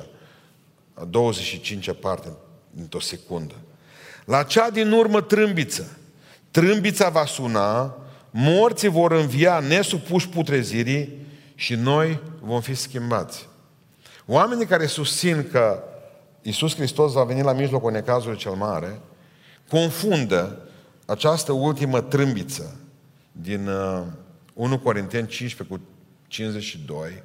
a 0.95 1.05
25 1.05 1.91
parte, 2.01 2.33
într-o 2.81 3.01
secundă. 3.01 3.55
La 4.25 4.43
cea 4.43 4.71
din 4.71 4.93
urmă 4.93 5.21
trâmbiță, 5.21 5.99
trâmbița 6.51 7.09
va 7.09 7.25
suna, 7.25 7.97
morții 8.31 8.89
vor 8.89 9.13
învia 9.13 9.61
nesupuși 9.61 10.29
putrezirii 10.29 11.27
și 11.55 11.75
noi 11.75 12.21
vom 12.41 12.61
fi 12.61 12.75
schimbați. 12.75 13.49
Oamenii 14.31 14.67
care 14.67 14.87
susțin 14.87 15.49
că 15.51 15.83
Iisus 16.43 16.75
Hristos 16.75 17.13
va 17.13 17.25
veni 17.25 17.43
la 17.43 17.53
mijlocul 17.53 17.93
necazului 17.93 18.37
cel 18.37 18.53
mare, 18.53 19.01
confundă 19.69 20.59
această 21.07 21.53
ultimă 21.53 22.01
trâmbiță 22.01 22.81
din 23.33 23.69
1 24.55 24.75
uh, 24.75 24.81
Corinteni 24.83 25.27
15 25.27 25.77
cu 25.77 25.81
52 26.27 27.23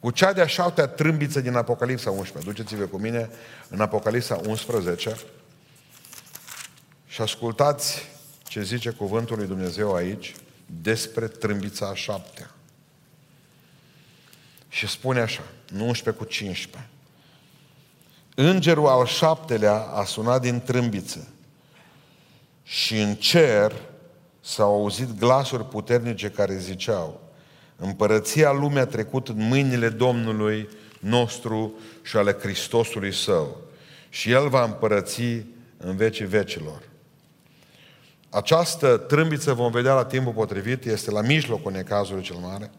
cu 0.00 0.10
cea 0.10 0.32
de-a 0.32 0.46
șaptea 0.46 0.86
trâmbiță 0.86 1.40
din 1.40 1.54
Apocalipsa 1.54 2.10
11. 2.10 2.52
Duceți-vă 2.52 2.84
cu 2.84 2.96
mine 2.96 3.30
în 3.68 3.80
Apocalipsa 3.80 4.40
11 4.46 5.16
și 7.06 7.20
ascultați 7.20 8.02
ce 8.42 8.62
zice 8.62 8.90
cuvântul 8.90 9.36
lui 9.36 9.46
Dumnezeu 9.46 9.94
aici 9.94 10.34
despre 10.66 11.28
trâmbița 11.28 11.86
a 11.88 11.94
șaptea. 11.94 12.50
Și 14.68 14.88
spune 14.88 15.20
așa, 15.20 15.42
11 15.78 16.22
cu 16.22 16.28
15. 16.30 16.90
Îngerul 18.34 18.86
al 18.86 19.06
șaptelea 19.06 19.80
a 19.80 20.04
sunat 20.04 20.40
din 20.40 20.60
trâmbiță 20.60 21.28
și 22.62 23.00
în 23.00 23.14
cer 23.14 23.72
s-au 24.40 24.72
auzit 24.72 25.18
glasuri 25.18 25.64
puternice 25.64 26.28
care 26.28 26.56
ziceau 26.56 27.20
Împărăția 27.76 28.52
lumea 28.52 28.82
a 28.82 28.86
trecut 28.86 29.28
în 29.28 29.48
mâinile 29.48 29.88
Domnului 29.88 30.68
nostru 31.00 31.72
și 32.02 32.16
ale 32.16 32.32
Hristosului 32.32 33.14
Său 33.14 33.56
și 34.08 34.30
El 34.30 34.48
va 34.48 34.64
împărăți 34.64 35.22
în 35.76 35.96
vecii 35.96 36.26
vecilor. 36.26 36.82
Această 38.30 38.96
trâmbiță 38.96 39.52
vom 39.52 39.70
vedea 39.70 39.94
la 39.94 40.04
timpul 40.04 40.32
potrivit, 40.32 40.84
este 40.84 41.10
la 41.10 41.20
mijlocul 41.20 41.72
necazului 41.72 42.22
cel 42.22 42.36
mare 42.36 42.70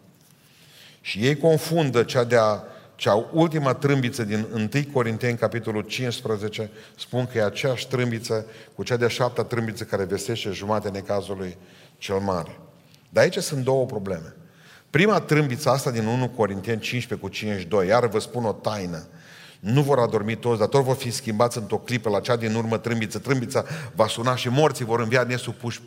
și 1.01 1.25
ei 1.25 1.37
confundă 1.37 2.03
cea 2.03 2.23
de-a 2.23 2.63
cea 2.95 3.27
ultima 3.31 3.73
trâmbiță 3.73 4.23
din 4.23 4.47
1 4.53 4.69
Corinteni, 4.93 5.37
capitolul 5.37 5.81
15, 5.81 6.69
spun 6.97 7.27
că 7.27 7.37
e 7.37 7.43
aceeași 7.43 7.87
trâmbiță 7.87 8.45
cu 8.75 8.83
cea 8.83 8.97
de-a 8.97 9.07
șaptea 9.07 9.43
trâmbiță 9.43 9.83
care 9.83 10.03
vestește 10.03 10.51
jumate 10.51 10.89
necazului 10.89 11.57
cel 11.97 12.19
mare. 12.19 12.59
Dar 13.09 13.23
aici 13.23 13.37
sunt 13.37 13.63
două 13.63 13.85
probleme. 13.85 14.35
Prima 14.89 15.19
trâmbiță 15.19 15.69
asta 15.69 15.91
din 15.91 16.05
1 16.05 16.29
Corinteni 16.29 16.79
15 16.79 17.27
cu 17.27 17.33
52, 17.33 17.87
iar 17.87 18.07
vă 18.07 18.19
spun 18.19 18.45
o 18.45 18.51
taină, 18.51 19.07
nu 19.59 19.81
vor 19.81 19.99
adormi 19.99 20.35
toți, 20.35 20.59
dar 20.59 20.67
tot 20.67 20.83
vor 20.83 20.95
fi 20.95 21.11
schimbați 21.11 21.57
într-o 21.57 21.77
clipă 21.77 22.09
la 22.09 22.19
cea 22.19 22.35
din 22.35 22.55
urmă 22.55 22.77
trâmbiță. 22.77 23.19
Trâmbița 23.19 23.65
va 23.95 24.07
suna 24.07 24.35
și 24.35 24.49
morții 24.49 24.85
vor 24.85 24.99
învia 24.99 25.23
nesupuși 25.23 25.81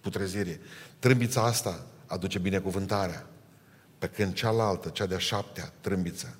putrezire. 0.00 0.60
Trâmbița 0.98 1.42
asta 1.42 1.86
aduce 2.06 2.38
binecuvântarea. 2.38 3.26
Pe 3.98 4.06
când 4.06 4.34
cealaltă, 4.34 4.88
cea 4.88 5.06
de-a 5.06 5.18
șaptea 5.18 5.72
trâmbiță 5.80 6.38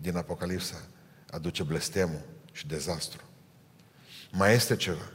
din 0.00 0.16
Apocalipsa, 0.16 0.88
aduce 1.30 1.62
blestemul 1.62 2.20
și 2.52 2.66
dezastru. 2.66 3.22
Mai 4.30 4.54
este 4.54 4.76
ceva. 4.76 5.12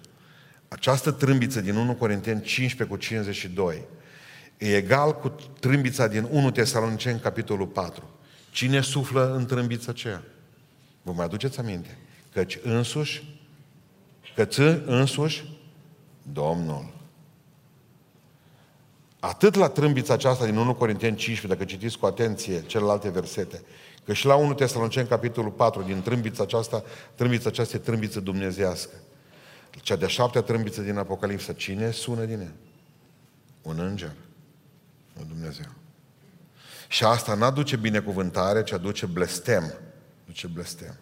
Această 0.67 1.11
trâmbiță 1.11 1.61
din 1.61 1.75
1 1.75 1.95
Corinteni 1.95 2.41
15 2.41 2.95
cu 2.95 3.01
52 3.01 3.83
e 4.57 4.75
egal 4.75 5.15
cu 5.15 5.29
trâmbița 5.59 6.07
din 6.07 6.27
1 6.31 6.51
Tesaloniceni, 6.51 7.19
capitolul 7.19 7.67
4. 7.67 8.09
Cine 8.51 8.81
suflă 8.81 9.35
în 9.35 9.45
trâmbița 9.45 9.91
aceea? 9.91 10.23
Vă 11.01 11.11
mai 11.11 11.25
aduceți 11.25 11.59
aminte? 11.59 11.97
Căci 12.33 12.59
însuși, 12.63 13.39
căci 14.35 14.57
însuși 14.85 15.59
Domnul. 16.21 16.96
Atât 19.27 19.55
la 19.55 19.69
trâmbița 19.69 20.13
aceasta 20.13 20.45
din 20.45 20.57
1 20.57 20.75
Corinteni 20.75 21.15
15, 21.15 21.47
dacă 21.47 21.63
citiți 21.63 21.97
cu 21.97 22.05
atenție 22.05 22.63
celelalte 22.65 23.09
versete, 23.09 23.61
că 24.05 24.13
și 24.13 24.25
la 24.25 24.35
1 24.35 24.53
Tesaloniceni, 24.53 25.07
capitolul 25.07 25.51
4, 25.51 25.81
din 25.81 26.01
trâmbița 26.01 26.43
aceasta, 26.43 26.83
trâmbița 27.15 27.49
aceasta 27.49 27.77
e 27.77 27.79
trâmbiță 27.79 28.19
dumnezească. 28.19 28.93
Cea 29.81 29.95
de-a 29.95 30.07
șaptea 30.07 30.41
trâmbiță 30.41 30.81
din 30.81 30.97
Apocalipsa, 30.97 31.53
cine 31.53 31.91
sună 31.91 32.25
din 32.25 32.39
ea? 32.39 32.51
Un 33.61 33.79
înger. 33.79 34.13
Nu 35.13 35.23
Dumnezeu. 35.27 35.69
Și 36.87 37.03
asta 37.03 37.33
nu 37.33 37.43
aduce 37.43 37.75
binecuvântare, 37.75 38.63
ci 38.63 38.71
aduce 38.71 39.05
blestem. 39.05 39.73
Aduce 40.23 40.47
blestem. 40.47 40.95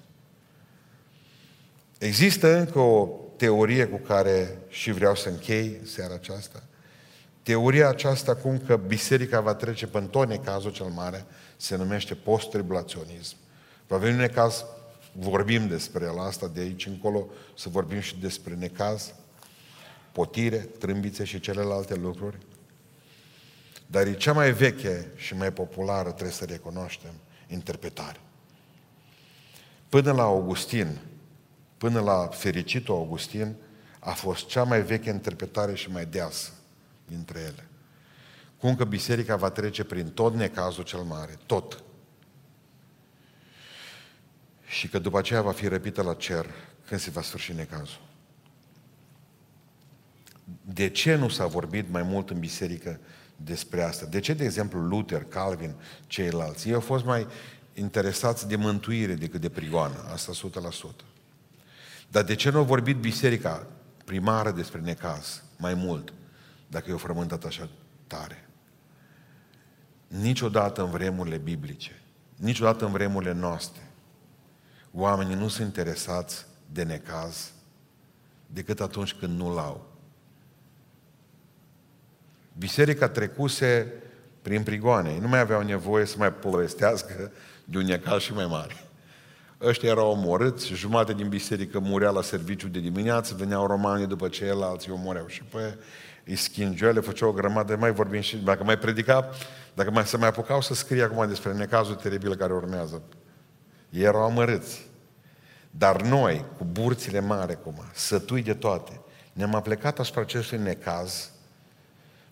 Există 1.98 2.58
încă 2.58 2.80
o 2.80 3.10
teorie 3.38 3.86
cu 3.86 3.98
care 3.98 4.58
și 4.68 4.92
vreau 4.92 5.16
să 5.16 5.30
închei 5.30 5.80
seara 5.84 6.14
aceasta. 6.14 6.64
Teoria 7.46 7.88
aceasta 7.88 8.36
cum 8.36 8.58
că 8.58 8.76
biserica 8.76 9.42
va 9.42 9.54
trece 9.54 9.88
pe 9.88 10.00
tot 10.00 10.28
necazul 10.28 10.72
cel 10.72 10.86
mare 10.86 11.26
se 11.58 11.76
numește 11.76 12.14
post-tribulaționism. 12.16 13.36
Va 13.88 13.98
veni 13.98 14.14
un 14.14 14.20
necaz, 14.20 14.66
vorbim 15.12 15.68
despre 15.68 16.06
el 16.06 16.20
asta 16.20 16.48
de 16.48 16.60
aici 16.60 16.86
încolo, 16.86 17.28
să 17.58 17.70
vorbim 17.70 18.00
și 18.00 18.20
despre 18.20 18.54
necaz, 18.54 19.14
potire, 20.12 20.58
trâmbițe 20.58 21.24
și 21.24 21.40
celelalte 21.40 21.96
lucruri. 21.96 22.38
Dar 23.88 24.08
e 24.08 24.14
cea 24.14 24.34
mai 24.34 24.52
veche 24.52 25.12
și 25.16 25.36
mai 25.36 25.54
populară, 25.54 26.10
trebuie 26.10 26.36
să 26.36 26.46
recunoaștem, 26.46 27.14
interpretare. 27.48 28.20
Până 29.90 30.12
la 30.12 30.24
Augustin, 30.24 30.98
până 31.78 32.00
la 32.00 32.28
fericitul 32.28 32.96
Augustin, 32.96 33.56
a 34.00 34.12
fost 34.12 34.46
cea 34.46 34.64
mai 34.64 34.82
veche 34.82 35.10
interpretare 35.10 35.76
și 35.76 35.92
mai 35.92 36.06
deasă 36.06 36.50
dintre 37.08 37.40
ele. 37.40 37.68
Cum 38.58 38.76
că 38.76 38.84
biserica 38.84 39.36
va 39.36 39.50
trece 39.50 39.84
prin 39.84 40.10
tot 40.10 40.36
necazul 40.36 40.84
cel 40.84 41.00
mare, 41.00 41.38
tot. 41.46 41.84
Și 44.66 44.88
că 44.88 45.00
după 45.00 45.18
aceea 45.18 45.42
va 45.42 45.52
fi 45.52 45.68
răpită 45.68 46.02
la 46.02 46.14
cer 46.14 46.46
când 46.88 47.00
se 47.00 47.10
va 47.10 47.22
sfârși 47.22 47.54
necazul. 47.54 48.02
De 50.62 50.90
ce 50.90 51.16
nu 51.16 51.30
s-a 51.30 51.46
vorbit 51.46 51.90
mai 51.90 52.04
mult 52.04 52.30
în 52.30 52.40
biserică 52.40 53.00
despre 53.36 53.84
asta. 53.84 54.06
De 54.06 54.20
ce, 54.20 54.34
de 54.34 54.44
exemplu, 54.44 54.80
Luther, 54.80 55.24
Calvin, 55.24 55.76
ceilalți? 56.08 56.68
Ei 56.68 56.74
au 56.74 56.80
fost 56.80 57.06
mai 57.06 57.28
interesați 57.74 58.48
de 58.48 58.56
mântuire 58.56 59.14
decât 59.14 59.42
de 59.42 59.50
prigoană. 59.50 60.06
Asta 60.12 60.32
100%. 60.32 61.06
Dar 62.12 62.24
de 62.24 62.36
ce 62.36 62.50
nu 62.50 62.60
a 62.60 62.64
vorbit 62.64 62.98
biserica 62.98 63.68
primară 64.06 64.52
despre 64.52 64.80
necaz 64.80 65.44
mai 65.58 65.74
mult, 65.74 66.14
dacă 66.68 66.90
i-au 66.90 66.98
frământat 66.98 67.44
așa 67.44 67.70
tare? 68.08 68.50
Niciodată 70.08 70.84
în 70.84 70.90
vremurile 70.90 71.38
biblice, 71.38 72.02
niciodată 72.36 72.86
în 72.86 72.92
vremurile 72.92 73.34
noastre, 73.34 73.82
oamenii 74.92 75.36
nu 75.36 75.48
sunt 75.48 75.66
interesați 75.66 76.46
de 76.72 76.84
necaz 76.84 77.52
decât 78.48 78.80
atunci 78.80 79.14
când 79.14 79.40
nu-l 79.40 79.58
au. 79.58 79.86
Biserica 82.58 83.10
trecuse 83.10 83.94
prin 84.42 84.64
prigoane. 84.64 85.20
Nu 85.20 85.28
mai 85.28 85.40
aveau 85.40 85.62
nevoie 85.62 86.06
să 86.06 86.16
mai 86.18 86.34
povestească 86.34 87.32
de 87.64 87.78
un 87.78 87.86
necaz 87.86 88.22
și 88.22 88.34
mai 88.34 88.46
mare. 88.46 88.84
ăștia 89.62 89.90
erau 89.90 90.12
omorâți, 90.12 90.74
jumate 90.74 91.14
din 91.14 91.30
biserică 91.30 91.80
murea 91.80 92.10
la 92.10 92.22
serviciu 92.22 92.68
de 92.68 92.80
dimineață, 92.80 93.36
veneau 93.36 93.68
romanii 93.68 94.08
după 94.08 94.28
ceilalți, 94.28 94.90
îi 94.90 94.96
omoreau 94.96 95.28
și 95.28 95.44
pe 95.44 95.78
îi 96.26 96.36
schingeau, 96.36 96.94
le 96.94 97.00
făceau 97.00 97.30
o 97.30 97.34
grămadă, 97.34 97.76
mai 97.76 97.92
vorbim 97.92 98.22
și, 98.22 98.38
dacă 98.38 98.64
mai 98.64 98.78
predica, 98.78 99.30
dacă 99.74 99.92
mai 99.92 100.06
se 100.06 100.18
mai 100.18 100.28
apucau 100.28 100.62
să 100.62 100.74
scrie 100.74 101.04
acum 101.04 101.28
despre 101.28 101.54
necazul 101.54 101.96
teribil 101.96 102.36
care 102.36 102.54
urmează. 102.54 103.02
Ei 103.90 104.04
erau 104.04 104.24
amărâți. 104.24 104.88
Dar 105.72 106.02
noi, 106.02 106.46
cu 106.58 106.64
burțile 106.64 107.20
mari 107.20 107.52
acum, 107.52 107.84
sătui 107.94 108.42
de 108.42 108.54
toate, 108.54 109.02
ne-am 109.34 109.56
aplecat 109.56 110.00
asupra 110.00 110.22
acestui 110.22 110.58
necaz 110.58 111.30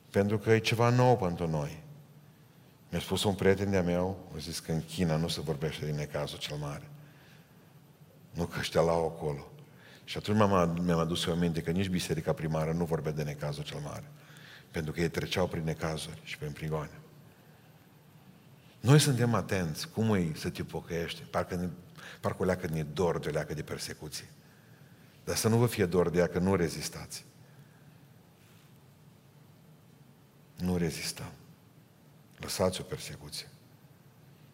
pentru 0.09 0.37
că 0.37 0.51
e 0.51 0.59
ceva 0.59 0.89
nou 0.89 1.17
pentru 1.17 1.47
noi. 1.47 1.83
Mi-a 2.89 3.01
spus 3.01 3.23
un 3.23 3.33
prieten 3.33 3.69
de-a 3.69 3.81
meu, 3.81 4.17
a 4.35 4.37
zis 4.37 4.59
că 4.59 4.71
în 4.71 4.81
China 4.85 5.15
nu 5.15 5.27
se 5.27 5.41
vorbește 5.41 5.85
din 5.85 5.95
necazul 5.95 6.37
cel 6.37 6.57
mare. 6.57 6.89
Nu 8.31 8.45
că 8.45 8.57
ăștia 8.59 8.81
la 8.81 8.91
acolo. 8.91 9.47
Și 10.13 10.19
atunci 10.19 10.37
mi-am 10.83 10.99
adus 10.99 11.25
eu 11.25 11.33
aminte 11.33 11.61
că 11.61 11.71
nici 11.71 11.89
biserica 11.89 12.33
primară 12.33 12.71
nu 12.71 12.85
vorbea 12.85 13.11
de 13.11 13.23
necazul 13.23 13.63
cel 13.63 13.79
mare. 13.79 14.11
Pentru 14.71 14.91
că 14.91 15.01
ei 15.01 15.09
treceau 15.09 15.47
prin 15.47 15.63
necazuri 15.63 16.19
și 16.23 16.37
prin 16.37 16.51
prigoane. 16.51 16.99
Noi 18.79 18.99
suntem 18.99 19.33
atenți. 19.33 19.89
Cum 19.89 20.13
e 20.13 20.31
să 20.35 20.49
te 20.49 20.63
pocăiești? 20.63 21.21
Parcă, 21.21 21.55
ne, 21.55 21.69
parcă 22.19 22.41
o 22.41 22.45
leacă 22.45 22.67
ne 22.67 22.83
dor 22.83 23.19
de 23.19 23.29
o 23.29 23.31
leacă 23.31 23.53
de 23.53 23.63
persecuție. 23.63 24.29
Dar 25.23 25.35
să 25.35 25.47
nu 25.47 25.57
vă 25.57 25.65
fie 25.65 25.85
dor 25.85 26.09
de 26.09 26.17
ea 26.17 26.27
că 26.27 26.39
nu 26.39 26.55
rezistați. 26.55 27.25
Nu 30.55 30.77
rezistăm. 30.77 31.31
Lăsați 32.37 32.81
o 32.81 32.83
persecuție. 32.83 33.49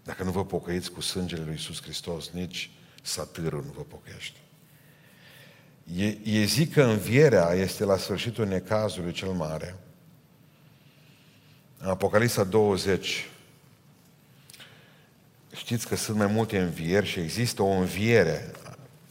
Dacă 0.04 0.24
nu 0.24 0.32
vă 0.32 0.46
pocăiți 0.46 0.92
cu 0.92 1.02
sângele 1.02 1.44
lui 1.44 1.52
Iisus 1.52 1.82
Hristos, 1.82 2.30
nici 2.30 2.72
satârul 3.02 3.64
nu 3.64 3.72
vă 3.72 3.82
pocăiește. 3.82 4.40
E, 5.96 6.18
e 6.24 6.46
zic 6.46 6.74
că 6.74 6.84
învierea 6.84 7.54
este 7.54 7.84
la 7.84 7.98
sfârșitul 7.98 8.46
necazului 8.46 9.12
cel 9.12 9.30
mare. 9.30 9.76
În 11.78 11.90
Apocalipsa 11.90 12.44
20, 12.44 13.30
știți 15.56 15.88
că 15.88 15.96
sunt 15.96 16.18
mai 16.18 16.28
multe 16.28 16.60
învieri 16.60 17.06
și 17.06 17.20
există 17.20 17.62
o 17.62 17.70
înviere 17.70 18.52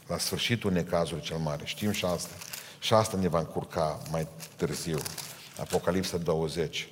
la 0.07 0.17
sfârșitul 0.17 0.71
necazului 0.71 1.23
cel 1.23 1.37
mare. 1.37 1.61
Știm 1.65 1.91
și 1.91 2.05
asta. 2.05 2.35
Și 2.79 2.93
asta 2.93 3.17
ne 3.17 3.27
va 3.27 3.39
încurca 3.39 4.01
mai 4.11 4.27
târziu. 4.55 4.97
Apocalipsa 5.57 6.17
20. 6.17 6.89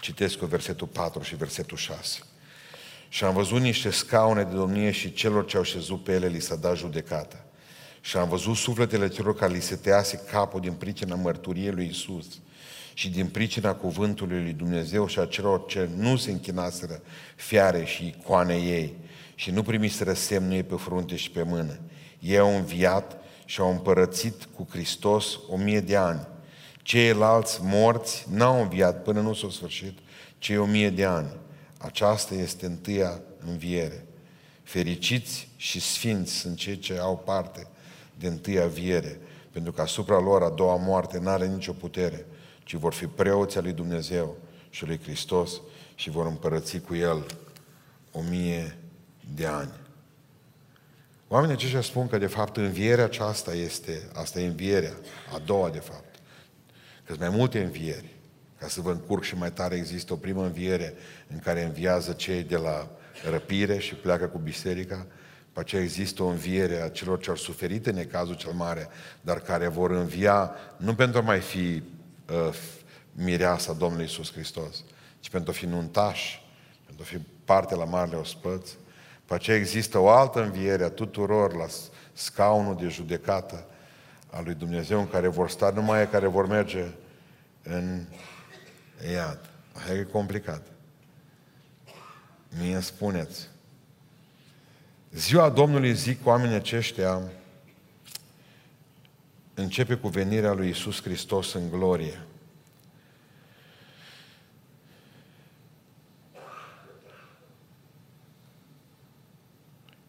Citesc 0.00 0.36
cu 0.36 0.46
versetul 0.46 0.86
4 0.86 1.22
și 1.22 1.36
versetul 1.36 1.76
6. 1.76 2.20
Și 3.08 3.24
am 3.24 3.34
văzut 3.34 3.60
niște 3.60 3.90
scaune 3.90 4.42
de 4.44 4.54
domnie 4.54 4.90
și 4.90 5.12
celor 5.12 5.46
ce 5.46 5.56
au 5.56 5.62
șezut 5.62 6.04
pe 6.04 6.12
ele 6.12 6.26
li 6.26 6.40
s-a 6.40 6.56
dat 6.56 6.76
judecată. 6.76 7.44
Și 8.08 8.16
am 8.16 8.28
văzut 8.28 8.56
sufletele 8.56 9.08
celor 9.08 9.34
care 9.34 9.52
li 9.52 9.60
se 9.60 9.76
tăiase 9.76 10.20
capul 10.30 10.60
din 10.60 10.72
pricina 10.72 11.14
mărturiei 11.14 11.70
lui 11.70 11.86
Isus 11.86 12.26
și 12.94 13.10
din 13.10 13.26
pricina 13.26 13.74
cuvântului 13.74 14.42
lui 14.42 14.52
Dumnezeu 14.52 15.06
și 15.06 15.18
a 15.18 15.24
celor 15.24 15.66
ce 15.66 15.88
nu 15.96 16.16
se 16.16 16.30
închinaseră 16.30 17.02
fiare 17.36 17.84
și 17.84 18.06
icoane 18.06 18.54
ei 18.54 18.94
și 19.34 19.50
nu 19.50 19.62
primiseră 19.62 20.12
semnul 20.12 20.52
ei 20.52 20.62
pe 20.62 20.74
frunte 20.74 21.16
și 21.16 21.30
pe 21.30 21.42
mână. 21.42 21.78
Ei 22.18 22.38
au 22.38 22.56
înviat 22.56 23.16
și 23.44 23.60
au 23.60 23.70
împărățit 23.70 24.44
cu 24.44 24.66
Hristos 24.70 25.38
o 25.48 25.56
mie 25.56 25.80
de 25.80 25.96
ani. 25.96 26.26
Ceilalți 26.82 27.58
morți 27.62 28.26
n-au 28.30 28.62
înviat 28.62 29.02
până 29.02 29.20
nu 29.20 29.34
s-a 29.34 29.48
sfârșit 29.50 29.98
cei 30.38 30.56
o 30.56 30.64
mie 30.64 30.90
de 30.90 31.04
ani. 31.04 31.30
Aceasta 31.78 32.34
este 32.34 32.66
întâia 32.66 33.20
înviere. 33.46 34.06
Fericiți 34.62 35.48
și 35.56 35.80
sfinți 35.80 36.32
sunt 36.32 36.56
cei 36.56 36.78
ce 36.78 36.98
au 36.98 37.16
parte 37.16 37.66
de 38.18 38.26
întâia 38.26 38.66
viere, 38.66 39.20
pentru 39.50 39.72
că 39.72 39.80
asupra 39.80 40.20
lor 40.20 40.42
a 40.42 40.50
doua 40.50 40.76
moarte 40.76 41.18
n-are 41.18 41.46
nicio 41.46 41.72
putere, 41.72 42.26
ci 42.64 42.74
vor 42.74 42.92
fi 42.92 43.06
preoții 43.06 43.60
lui 43.60 43.72
Dumnezeu 43.72 44.36
și 44.70 44.86
lui 44.86 45.00
Hristos 45.02 45.60
și 45.94 46.10
vor 46.10 46.26
împărăți 46.26 46.78
cu 46.78 46.94
El 46.94 47.26
o 48.12 48.22
mie 48.22 48.78
de 49.34 49.46
ani. 49.46 49.72
Oamenii 51.28 51.54
aceștia 51.54 51.80
spun 51.80 52.08
că 52.08 52.18
de 52.18 52.26
fapt 52.26 52.56
învierea 52.56 53.04
aceasta 53.04 53.54
este, 53.54 54.08
asta 54.12 54.40
e 54.40 54.46
învierea, 54.46 54.92
a 55.34 55.38
doua 55.38 55.70
de 55.70 55.78
fapt. 55.78 56.14
Că 57.04 57.14
sunt 57.14 57.18
mai 57.18 57.28
multe 57.28 57.62
învieri. 57.62 58.16
Ca 58.58 58.68
să 58.68 58.80
vă 58.80 58.90
încurc 58.90 59.22
și 59.22 59.36
mai 59.36 59.52
tare, 59.52 59.76
există 59.76 60.12
o 60.12 60.16
primă 60.16 60.44
înviere 60.44 60.94
în 61.28 61.38
care 61.38 61.64
înviază 61.64 62.12
cei 62.12 62.42
de 62.42 62.56
la 62.56 62.90
răpire 63.30 63.78
și 63.78 63.94
pleacă 63.94 64.26
cu 64.26 64.38
biserica, 64.38 65.06
după 65.58 65.70
aceea 65.70 65.88
există 65.88 66.22
o 66.22 66.26
înviere 66.26 66.82
a 66.82 66.88
celor 66.88 67.18
ce 67.18 67.30
au 67.30 67.36
suferit 67.36 67.86
în 67.86 67.94
necazul 67.94 68.34
cel 68.34 68.52
mare, 68.52 68.88
dar 69.20 69.40
care 69.40 69.68
vor 69.68 69.90
învia 69.90 70.50
nu 70.76 70.94
pentru 70.94 71.18
a 71.18 71.22
mai 71.22 71.40
fi 71.40 71.82
uh, 72.30 72.54
mireasa 73.12 73.72
Domnului 73.72 74.04
Isus 74.04 74.32
Hristos, 74.32 74.84
ci 75.20 75.30
pentru 75.30 75.50
a 75.50 75.54
fi 75.54 75.66
nuntași, 75.66 76.42
pentru 76.86 77.04
a 77.06 77.10
fi 77.10 77.18
parte 77.44 77.74
la 77.74 77.84
marele 77.84 78.16
ospăți. 78.16 78.76
După 79.20 79.34
aceea 79.34 79.56
există 79.56 79.98
o 79.98 80.08
altă 80.08 80.42
înviere 80.42 80.84
a 80.84 80.90
tuturor 80.90 81.54
la 81.54 81.66
scaunul 82.12 82.76
de 82.76 82.88
judecată 82.88 83.66
a 84.30 84.40
lui 84.40 84.54
Dumnezeu 84.54 84.98
în 84.98 85.08
care 85.08 85.28
vor 85.28 85.50
sta 85.50 85.70
numai 85.70 86.10
care 86.10 86.26
vor 86.26 86.46
merge 86.46 86.84
în 87.62 88.04
iad. 89.12 89.40
Așa 89.74 89.94
e 89.94 90.02
complicat. 90.02 90.62
Mie 92.58 92.80
spuneți, 92.80 93.48
Ziua 95.14 95.50
Domnului, 95.50 95.94
zic 95.94 96.26
oamenii 96.26 96.56
aceștia, 96.56 97.22
începe 99.54 99.94
cu 99.94 100.08
venirea 100.08 100.52
lui 100.52 100.68
Isus 100.68 101.02
Hristos 101.02 101.52
în 101.52 101.70
glorie. 101.70 102.26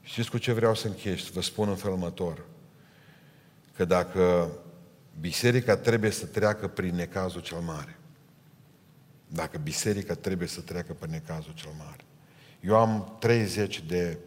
Știți 0.02 0.30
cu 0.30 0.38
ce 0.38 0.52
vreau 0.52 0.76
să 0.76 0.88
închei? 0.88 1.16
Vă 1.34 1.42
spun 1.42 1.70
în 1.70 1.76
felul 1.76 1.96
următor. 1.96 2.46
Că 3.76 3.86
dacă 3.86 4.52
biserica 5.20 5.78
trebuie 5.78 6.12
să 6.12 6.26
treacă 6.26 6.68
prin 6.68 6.96
necazul 6.96 7.42
cel 7.42 7.60
mare, 7.60 7.98
dacă 9.28 9.58
biserica 9.58 10.14
trebuie 10.16 10.48
să 10.48 10.62
treacă 10.62 10.94
prin 10.94 11.12
necazul 11.12 11.54
cel 11.54 11.72
mare, 11.78 12.04
eu 12.60 12.76
am 12.76 13.16
30 13.20 13.82
de 13.82 14.18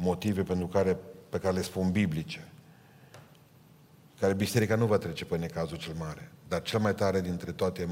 motive 0.00 0.42
pentru 0.42 0.66
care, 0.66 0.96
pe 1.28 1.38
care 1.38 1.54
le 1.54 1.62
spun 1.62 1.90
biblice, 1.90 2.52
care 4.20 4.32
biserica 4.32 4.74
nu 4.76 4.86
va 4.86 4.98
trece 4.98 5.24
pe 5.24 5.36
necazul 5.36 5.76
cel 5.76 5.94
mare. 5.94 6.32
Dar 6.48 6.62
cel 6.62 6.80
mai 6.80 6.94
tare 6.94 7.20
dintre 7.20 7.52
toate, 7.52 7.88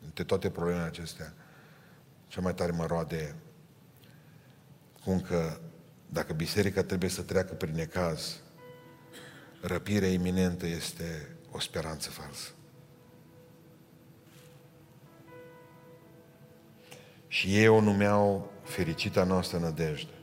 dintre 0.00 0.24
toate 0.24 0.50
problemele 0.50 0.86
acestea, 0.86 1.34
cel 2.26 2.42
mai 2.42 2.54
tare 2.54 2.72
mă 2.72 2.86
roade 2.86 3.34
cum 5.04 5.20
că 5.20 5.60
dacă 6.06 6.32
biserica 6.32 6.82
trebuie 6.82 7.10
să 7.10 7.22
treacă 7.22 7.54
prin 7.54 7.74
necaz, 7.74 8.36
răpirea 9.60 10.08
iminentă 10.08 10.66
este 10.66 11.36
o 11.50 11.60
speranță 11.60 12.10
falsă. 12.10 12.50
Și 17.28 17.56
ei 17.56 17.68
o 17.68 17.80
numeau 17.80 18.52
fericita 18.62 19.24
noastră 19.24 19.58
nădejde. 19.58 20.15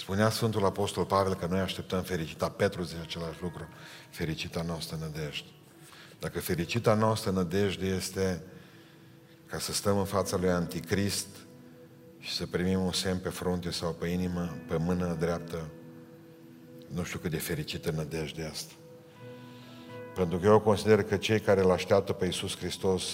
Spunea 0.00 0.30
Sfântul 0.30 0.64
Apostol 0.64 1.04
Pavel 1.04 1.34
că 1.34 1.46
noi 1.46 1.60
așteptăm 1.60 2.02
fericita, 2.02 2.48
Petru 2.48 2.82
zice 2.82 3.00
același 3.00 3.42
lucru, 3.42 3.68
fericita 4.10 4.62
noastră 4.62 4.96
nădejde. 5.00 5.48
Dacă 6.18 6.40
fericita 6.40 6.94
noastră 6.94 7.30
nădejde 7.30 7.86
este 7.86 8.42
ca 9.46 9.58
să 9.58 9.72
stăm 9.72 9.98
în 9.98 10.04
fața 10.04 10.36
lui 10.36 10.50
Anticrist 10.50 11.26
și 12.18 12.32
să 12.32 12.46
primim 12.46 12.80
un 12.80 12.92
semn 12.92 13.18
pe 13.18 13.28
frunte 13.28 13.70
sau 13.70 13.92
pe 13.92 14.06
inimă, 14.06 14.56
pe 14.68 14.76
mână 14.76 15.16
dreaptă, 15.18 15.70
nu 16.94 17.02
știu 17.02 17.18
cât 17.18 17.30
de 17.30 17.38
fericită 17.38 17.90
nădejde 17.90 18.44
asta. 18.44 18.72
Pentru 20.14 20.38
că 20.38 20.46
eu 20.46 20.60
consider 20.60 21.02
că 21.02 21.16
cei 21.16 21.40
care 21.40 21.60
îl 21.60 21.70
așteaptă 21.70 22.12
pe 22.12 22.24
Iisus 22.24 22.56
Hristos 22.56 23.04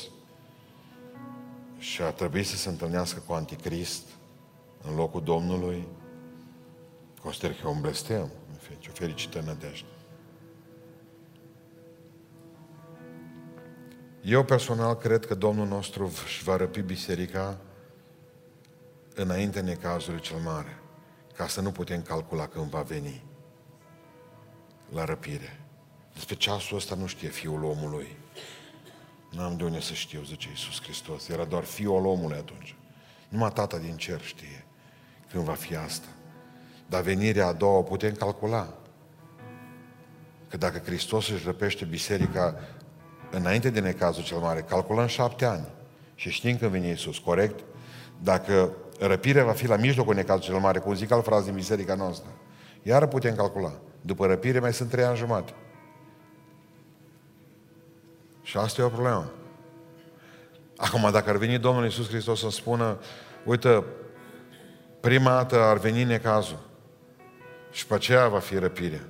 și 1.78 2.02
ar 2.02 2.12
trebui 2.12 2.42
să 2.42 2.56
se 2.56 2.68
întâlnească 2.68 3.22
cu 3.26 3.32
Anticrist 3.32 4.02
în 4.88 4.94
locul 4.94 5.22
Domnului, 5.22 5.88
Consider 7.26 7.52
că 7.52 7.60
e 7.64 7.70
un 7.70 7.80
blestem, 7.80 8.30
în 8.50 8.56
fine, 8.58 8.76
ce 8.78 8.88
o 8.90 8.92
fericită 8.92 9.40
nădejde. 9.40 9.86
Eu 14.22 14.44
personal 14.44 14.94
cred 14.94 15.26
că 15.26 15.34
Domnul 15.34 15.66
nostru 15.66 16.12
își 16.24 16.44
va 16.44 16.56
răpi 16.56 16.80
biserica 16.80 17.58
înainte 19.14 19.60
necazului 19.60 20.20
cel 20.20 20.36
mare, 20.36 20.78
ca 21.36 21.46
să 21.46 21.60
nu 21.60 21.72
putem 21.72 22.02
calcula 22.02 22.46
când 22.46 22.70
va 22.70 22.82
veni 22.82 23.24
la 24.88 25.04
răpire. 25.04 25.60
Despre 26.12 26.34
ceasul 26.34 26.76
ăsta 26.76 26.94
nu 26.94 27.06
știe 27.06 27.28
Fiul 27.28 27.64
omului. 27.64 28.16
N-am 29.30 29.56
de 29.56 29.64
unde 29.64 29.80
să 29.80 29.92
știu, 29.92 30.22
zice 30.22 30.48
Iisus 30.48 30.82
Hristos. 30.82 31.28
Era 31.28 31.44
doar 31.44 31.64
Fiul 31.64 32.06
omului 32.06 32.36
atunci. 32.36 32.76
Numai 33.28 33.52
Tata 33.52 33.78
din 33.78 33.96
cer 33.96 34.20
știe 34.20 34.64
când 35.30 35.44
va 35.44 35.54
fi 35.54 35.76
asta. 35.76 36.15
Dar 36.86 37.00
venirea 37.02 37.46
a 37.46 37.52
doua 37.52 37.76
o 37.76 37.82
putem 37.82 38.14
calcula. 38.14 38.68
Că 40.48 40.56
dacă 40.56 40.78
Hristos 40.78 41.28
își 41.28 41.44
răpește 41.44 41.84
biserica 41.84 42.54
înainte 43.30 43.70
de 43.70 43.80
necazul 43.80 44.22
cel 44.22 44.38
mare, 44.38 44.60
calculăm 44.60 45.06
șapte 45.06 45.44
ani 45.44 45.66
și 46.14 46.30
știm 46.30 46.56
când 46.56 46.70
vine 46.70 46.86
Iisus, 46.86 47.18
corect? 47.18 47.64
Dacă 48.22 48.70
răpirea 48.98 49.44
va 49.44 49.52
fi 49.52 49.66
la 49.66 49.76
mijlocul 49.76 50.14
necazului 50.14 50.48
cel 50.48 50.58
mare, 50.58 50.78
cum 50.78 50.94
zic 50.94 51.10
alt 51.10 51.24
frază 51.24 51.44
din 51.44 51.54
biserica 51.54 51.94
noastră, 51.94 52.28
iar 52.82 53.06
putem 53.06 53.34
calcula. 53.34 53.72
După 54.00 54.26
răpire 54.26 54.58
mai 54.58 54.72
sunt 54.72 54.90
trei 54.90 55.04
ani 55.04 55.16
jumate. 55.16 55.52
Și 58.42 58.56
asta 58.56 58.80
e 58.80 58.84
o 58.84 58.88
problemă. 58.88 59.30
Acum, 60.76 61.10
dacă 61.10 61.30
ar 61.30 61.36
veni 61.36 61.58
Domnul 61.58 61.84
Iisus 61.84 62.08
Hristos 62.08 62.40
să 62.40 62.50
spună, 62.50 62.98
uite, 63.44 63.84
prima 65.00 65.30
dată 65.30 65.60
ar 65.60 65.78
veni 65.78 66.04
necazul 66.04 66.65
și 67.76 67.86
pe 67.86 67.94
aceea 67.94 68.28
va 68.28 68.38
fi 68.38 68.58
răpirea. 68.58 69.06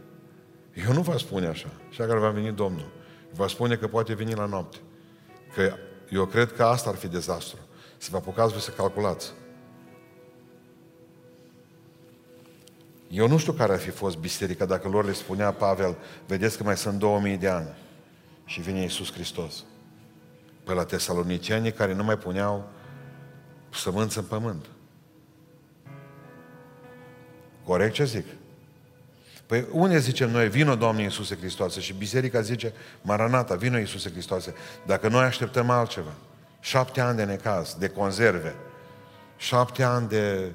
Eu 0.86 0.92
nu 0.92 1.00
vă 1.00 1.18
spune 1.18 1.46
așa, 1.46 1.68
așa 1.90 2.06
că 2.06 2.14
va 2.14 2.30
veni 2.30 2.52
Domnul. 2.52 2.92
Va 3.34 3.46
spune 3.48 3.76
că 3.76 3.88
poate 3.88 4.14
veni 4.14 4.34
la 4.34 4.46
noapte. 4.46 4.76
Că 5.54 5.76
eu 6.10 6.26
cred 6.26 6.52
că 6.52 6.64
asta 6.64 6.90
ar 6.90 6.96
fi 6.96 7.08
dezastru. 7.08 7.58
Să 7.96 8.08
vă 8.10 8.16
apucați 8.16 8.52
voi 8.52 8.60
să 8.60 8.70
calculați. 8.70 9.32
Eu 13.08 13.28
nu 13.28 13.38
știu 13.38 13.52
care 13.52 13.72
ar 13.72 13.78
fi 13.78 13.90
fost 13.90 14.16
biserica 14.16 14.64
dacă 14.64 14.88
lor 14.88 15.04
le 15.04 15.12
spunea 15.12 15.52
Pavel, 15.52 15.96
vedeți 16.26 16.56
că 16.56 16.62
mai 16.62 16.76
sunt 16.76 16.98
2000 16.98 17.36
de 17.36 17.48
ani 17.48 17.68
și 18.44 18.60
vine 18.60 18.80
Iisus 18.80 19.12
Hristos. 19.12 19.64
Pe 20.64 20.72
la 20.72 20.84
tesalonicieni 20.84 21.72
care 21.72 21.94
nu 21.94 22.04
mai 22.04 22.18
puneau 22.18 22.68
sămânță 23.70 24.18
în 24.18 24.24
pământ. 24.24 24.66
Corect 27.64 27.94
ce 27.94 28.04
zic? 28.04 28.26
Păi 29.47 29.66
unde 29.70 29.99
zicem 29.99 30.30
noi, 30.30 30.49
vino 30.49 30.74
Doamne 30.74 31.03
Iisuse 31.03 31.36
Hristoase 31.36 31.80
și 31.80 31.92
biserica 31.92 32.40
zice, 32.40 32.72
Maranata, 33.03 33.55
vino 33.55 33.78
Iisuse 33.78 34.11
Hristoase. 34.11 34.55
Dacă 34.86 35.09
noi 35.09 35.24
așteptăm 35.24 35.70
altceva, 35.70 36.12
șapte 36.61 37.01
ani 37.01 37.16
de 37.16 37.24
necaz, 37.24 37.76
de 37.78 37.88
conserve, 37.88 38.55
șapte 39.36 39.82
ani 39.82 40.09
de... 40.09 40.53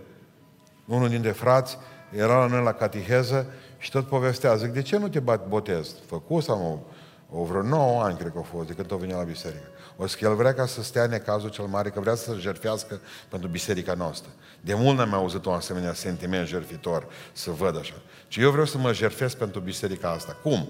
Unul 0.86 1.10
dintre 1.10 1.32
frați 1.32 1.78
era 2.10 2.38
la 2.38 2.46
noi 2.46 2.64
la 2.64 2.74
catiheză 2.74 3.46
și 3.78 3.92
tot 3.92 4.08
povestea, 4.08 4.56
zic, 4.56 4.70
de 4.70 4.82
ce 4.82 4.98
nu 4.98 5.08
te 5.10 5.20
bat 5.20 5.48
botez? 5.48 5.96
Făcut 6.06 6.44
sau 6.44 6.88
o 7.30 7.44
vreo 7.44 7.62
9 7.62 8.04
ani, 8.04 8.18
cred 8.18 8.32
că 8.32 8.40
a 8.40 8.42
fost, 8.56 8.68
de 8.68 8.74
când 8.74 8.92
o 8.92 8.98
venea 8.98 9.18
la 9.18 9.24
biserică. 9.24 9.71
O 10.02 10.08
să 10.08 10.18
el 10.22 10.36
vrea 10.36 10.54
ca 10.54 10.66
să 10.66 10.84
stea 10.84 11.06
necazul 11.06 11.50
cel 11.50 11.66
mare, 11.66 11.90
că 11.90 12.00
vrea 12.00 12.16
să 12.16 12.36
jertfească 12.40 13.00
pentru 13.30 13.50
biserica 13.50 13.94
noastră. 13.94 14.32
De 14.62 14.74
mult 14.74 14.98
n-am 14.98 15.14
auzit 15.14 15.46
un 15.46 15.54
asemenea 15.54 15.94
sentiment 15.94 16.48
jertfitor 16.48 17.08
să 17.32 17.52
văd 17.52 17.78
așa. 17.78 17.94
Ci 18.28 18.38
eu 18.38 18.52
vreau 18.52 18.66
să 18.66 18.78
mă 18.78 18.94
jertfesc 18.94 19.38
pentru 19.38 19.60
biserica 19.60 20.10
asta. 20.10 20.38
Cum? 20.42 20.70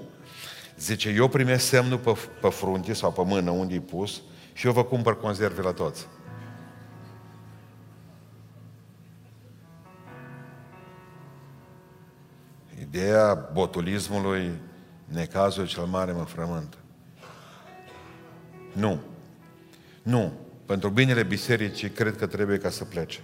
Zice, 0.77 1.09
eu 1.09 1.27
primesc 1.27 1.65
semnul 1.65 1.97
pe, 1.97 2.17
pe 2.41 2.49
frunte 2.49 2.93
sau 2.93 3.11
pe 3.11 3.21
mână 3.25 3.51
unde 3.51 3.73
e 3.73 3.79
pus 3.79 4.21
și 4.53 4.65
eu 4.65 4.73
vă 4.73 4.84
cumpăr 4.84 5.19
conserve 5.19 5.61
la 5.61 5.73
toți. 5.73 6.07
Ideea 12.82 13.49
botulismului, 13.53 14.51
necazul 15.05 15.67
cel 15.67 15.84
mare 15.84 16.11
mă 16.11 16.23
frământă. 16.23 16.77
Nu. 18.73 18.99
Nu. 20.02 20.34
Pentru 20.66 20.89
binele 20.89 21.24
bisericii 21.24 21.89
cred 21.89 22.18
că 22.18 22.28
trebuie 22.28 22.58
ca 22.58 22.70
să 22.70 22.84
plece. 22.84 23.20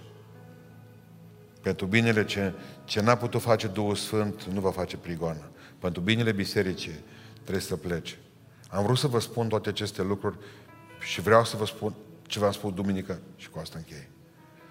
Pentru 1.62 1.86
binele 1.86 2.24
ce, 2.24 2.52
ce 2.84 3.00
n-a 3.00 3.16
putut 3.16 3.40
face 3.40 3.66
Duhul 3.66 3.94
Sfânt, 3.94 4.42
nu 4.42 4.60
va 4.60 4.70
face 4.70 4.96
prigoană. 4.96 5.50
Pentru 5.78 6.00
binele 6.00 6.32
bisericii 6.32 7.04
trebuie 7.42 7.60
să 7.60 7.76
plece. 7.76 8.18
Am 8.68 8.82
vrut 8.82 8.98
să 8.98 9.06
vă 9.06 9.20
spun 9.20 9.48
toate 9.48 9.68
aceste 9.68 10.02
lucruri 10.02 10.36
și 11.00 11.20
vreau 11.20 11.44
să 11.44 11.56
vă 11.56 11.66
spun 11.66 11.94
ce 12.26 12.38
v-am 12.38 12.52
spus 12.52 12.72
duminică 12.72 13.20
și 13.36 13.48
cu 13.50 13.58
asta 13.58 13.78
închei. 13.78 14.08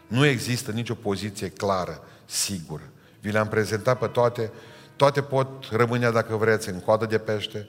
Nu 0.07 0.25
există 0.25 0.71
nicio 0.71 0.93
poziție 0.93 1.49
clară, 1.49 2.03
sigură. 2.25 2.91
Vi 3.19 3.31
le-am 3.31 3.47
prezentat 3.47 3.99
pe 3.99 4.07
toate, 4.07 4.51
toate 4.95 5.21
pot 5.21 5.65
rămâne 5.71 6.09
dacă 6.09 6.35
vreți 6.35 6.69
în 6.69 6.79
coadă 6.79 7.05
de 7.05 7.17
pește, 7.17 7.67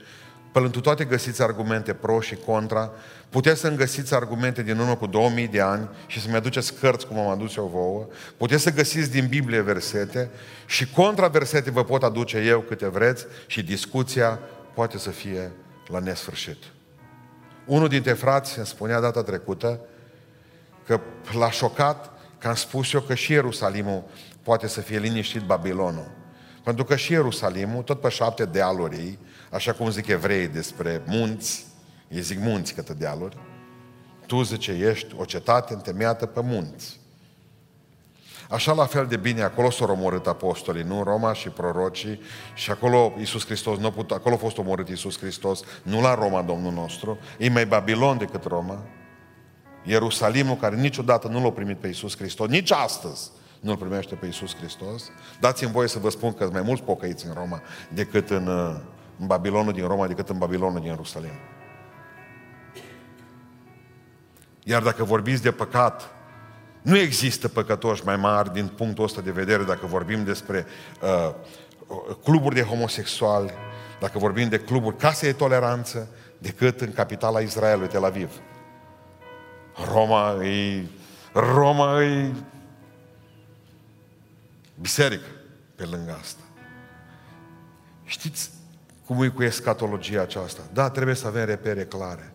pentru 0.52 0.80
toate 0.80 1.04
găsiți 1.04 1.42
argumente 1.42 1.92
pro 1.94 2.20
și 2.20 2.34
contra, 2.34 2.90
puteți 3.28 3.60
să-mi 3.60 3.76
găsiți 3.76 4.14
argumente 4.14 4.62
din 4.62 4.78
urmă 4.78 4.96
cu 4.96 5.06
2000 5.06 5.48
de 5.48 5.60
ani 5.60 5.88
și 6.06 6.20
să-mi 6.20 6.34
aduceți 6.34 6.74
cărți 6.74 7.06
cum 7.06 7.18
am 7.18 7.28
adus 7.28 7.56
eu 7.56 7.70
vouă, 7.72 8.06
puteți 8.36 8.62
să 8.62 8.72
găsiți 8.72 9.10
din 9.10 9.26
Biblie 9.26 9.60
versete 9.60 10.30
și 10.66 10.90
contra 10.90 11.28
versete 11.28 11.70
vă 11.70 11.84
pot 11.84 12.02
aduce 12.02 12.38
eu 12.38 12.60
câte 12.60 12.88
vreți 12.88 13.26
și 13.46 13.62
discuția 13.62 14.38
poate 14.74 14.98
să 14.98 15.10
fie 15.10 15.52
la 15.86 15.98
nesfârșit. 15.98 16.58
Unul 17.66 17.88
dintre 17.88 18.12
frați 18.12 18.58
îmi 18.58 18.66
spunea 18.66 19.00
data 19.00 19.22
trecută 19.22 19.80
că 20.86 21.00
l-a 21.38 21.50
șocat 21.50 22.12
că 22.38 22.48
am 22.48 22.54
spus 22.54 22.92
eu 22.92 23.00
că 23.00 23.14
și 23.14 23.32
Ierusalimul 23.32 24.04
poate 24.42 24.66
să 24.66 24.80
fie 24.80 24.98
liniștit 24.98 25.42
Babilonul. 25.42 26.10
Pentru 26.64 26.84
că 26.84 26.96
și 26.96 27.12
Ierusalimul, 27.12 27.82
tot 27.82 28.00
pe 28.00 28.08
șapte 28.08 28.44
dealuri, 28.44 29.18
așa 29.50 29.72
cum 29.72 29.90
zic 29.90 30.06
evreii 30.06 30.48
despre 30.48 31.02
munți, 31.06 31.66
ei 32.08 32.20
zic 32.20 32.38
munți 32.40 32.74
către 32.74 32.94
dealuri, 32.94 33.36
tu, 34.26 34.42
zice, 34.42 34.72
ești 34.72 35.14
o 35.18 35.24
cetate 35.24 35.74
întemeiată 35.74 36.26
pe 36.26 36.40
munți. 36.42 37.00
Așa 38.50 38.72
la 38.72 38.86
fel 38.86 39.06
de 39.06 39.16
bine, 39.16 39.42
acolo 39.42 39.70
s-au 39.70 39.90
omorât 39.90 40.26
apostolii, 40.26 40.82
nu 40.82 41.02
Roma 41.02 41.32
și 41.32 41.48
prorocii, 41.48 42.20
și 42.54 42.70
acolo 42.70 43.12
Iisus 43.18 43.44
Hristos, 43.44 43.78
nu 43.78 43.90
put, 43.90 44.10
acolo 44.10 44.34
a 44.34 44.38
fost 44.38 44.58
omorât 44.58 44.88
Iisus 44.88 45.18
Hristos, 45.18 45.60
nu 45.82 46.00
la 46.00 46.14
Roma 46.14 46.42
Domnul 46.42 46.72
nostru, 46.72 47.18
e 47.38 47.48
mai 47.48 47.66
Babilon 47.66 48.18
decât 48.18 48.44
Roma. 48.44 48.82
Ierusalimul, 49.84 50.56
care 50.56 50.76
niciodată 50.76 51.28
nu 51.28 51.42
l-a 51.42 51.50
primit 51.50 51.76
pe 51.76 51.86
Iisus 51.86 52.16
Hristos, 52.16 52.48
nici 52.48 52.72
astăzi 52.72 53.30
nu-L 53.60 53.76
primește 53.76 54.14
pe 54.14 54.26
Iisus 54.26 54.56
Hristos. 54.56 55.10
Dați-mi 55.40 55.70
voie 55.70 55.88
să 55.88 55.98
vă 55.98 56.10
spun 56.10 56.32
că 56.32 56.42
sunt 56.42 56.52
mai 56.52 56.62
mulți 56.62 56.82
pocăiți 56.82 57.26
în 57.26 57.32
Roma 57.32 57.62
decât 57.94 58.30
în, 58.30 58.48
în 59.18 59.26
Babilonul 59.26 59.72
din 59.72 59.86
Roma, 59.86 60.06
decât 60.06 60.28
în 60.28 60.38
Babilonul 60.38 60.80
din 60.80 60.88
Ierusalim. 60.88 61.32
Iar 64.64 64.82
dacă 64.82 65.04
vorbiți 65.04 65.42
de 65.42 65.50
păcat, 65.50 66.10
nu 66.82 66.96
există 66.96 67.48
păcătoși 67.48 68.04
mai 68.04 68.16
mari 68.16 68.52
din 68.52 68.66
punctul 68.66 69.04
ăsta 69.04 69.20
de 69.20 69.30
vedere 69.30 69.62
dacă 69.62 69.86
vorbim 69.86 70.24
despre 70.24 70.66
uh, 71.02 71.34
cluburi 72.22 72.54
de 72.54 72.62
homosexuali, 72.62 73.52
dacă 74.00 74.18
vorbim 74.18 74.48
de 74.48 74.58
cluburi, 74.58 74.96
case 74.96 75.26
de 75.26 75.32
toleranță, 75.32 76.08
decât 76.38 76.80
în 76.80 76.92
capitala 76.92 77.40
Israelului, 77.40 77.88
Tel 77.88 78.04
Aviv. 78.04 78.30
Roma 79.92 80.44
e, 80.44 80.86
Roma 81.32 82.02
e 82.02 82.32
biserică 84.80 85.26
pe 85.74 85.84
lângă 85.84 86.16
asta. 86.20 86.42
Știți 88.04 88.50
cum 89.08 89.22
e 89.22 89.28
cu 89.28 89.42
escatologia 89.42 90.20
aceasta? 90.20 90.62
Da, 90.72 90.90
trebuie 90.90 91.14
să 91.14 91.26
avem 91.26 91.44
repere 91.44 91.84
clare. 91.84 92.32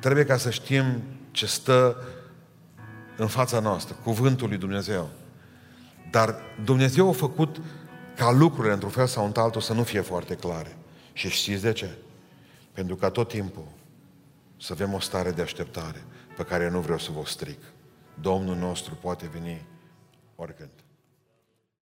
Trebuie 0.00 0.24
ca 0.24 0.36
să 0.36 0.50
știm 0.50 1.02
ce 1.30 1.46
stă 1.46 2.02
în 3.16 3.26
fața 3.26 3.60
noastră, 3.60 3.96
cuvântul 4.02 4.48
lui 4.48 4.56
Dumnezeu. 4.58 5.08
Dar 6.10 6.34
Dumnezeu 6.64 7.08
a 7.08 7.12
făcut 7.12 7.60
ca 8.16 8.30
lucrurile, 8.30 8.72
într-un 8.72 8.90
fel 8.90 9.06
sau 9.06 9.24
într-altul, 9.24 9.60
să 9.60 9.72
nu 9.72 9.82
fie 9.82 10.00
foarte 10.00 10.34
clare. 10.34 10.76
Și 11.12 11.28
știți 11.28 11.62
de 11.62 11.72
ce? 11.72 11.98
Pentru 12.72 12.96
că 12.96 13.08
tot 13.08 13.28
timpul 13.28 13.66
să 14.60 14.72
avem 14.72 14.94
o 14.94 15.00
stare 15.00 15.30
de 15.30 15.42
așteptare 15.42 16.04
pe 16.36 16.42
care 16.42 16.70
nu 16.70 16.80
vreau 16.80 16.98
să 16.98 17.10
vă 17.10 17.22
stric. 17.24 17.60
Domnul 18.20 18.56
nostru 18.56 18.94
poate 18.94 19.30
veni 19.32 19.66
oricând. 20.36 20.70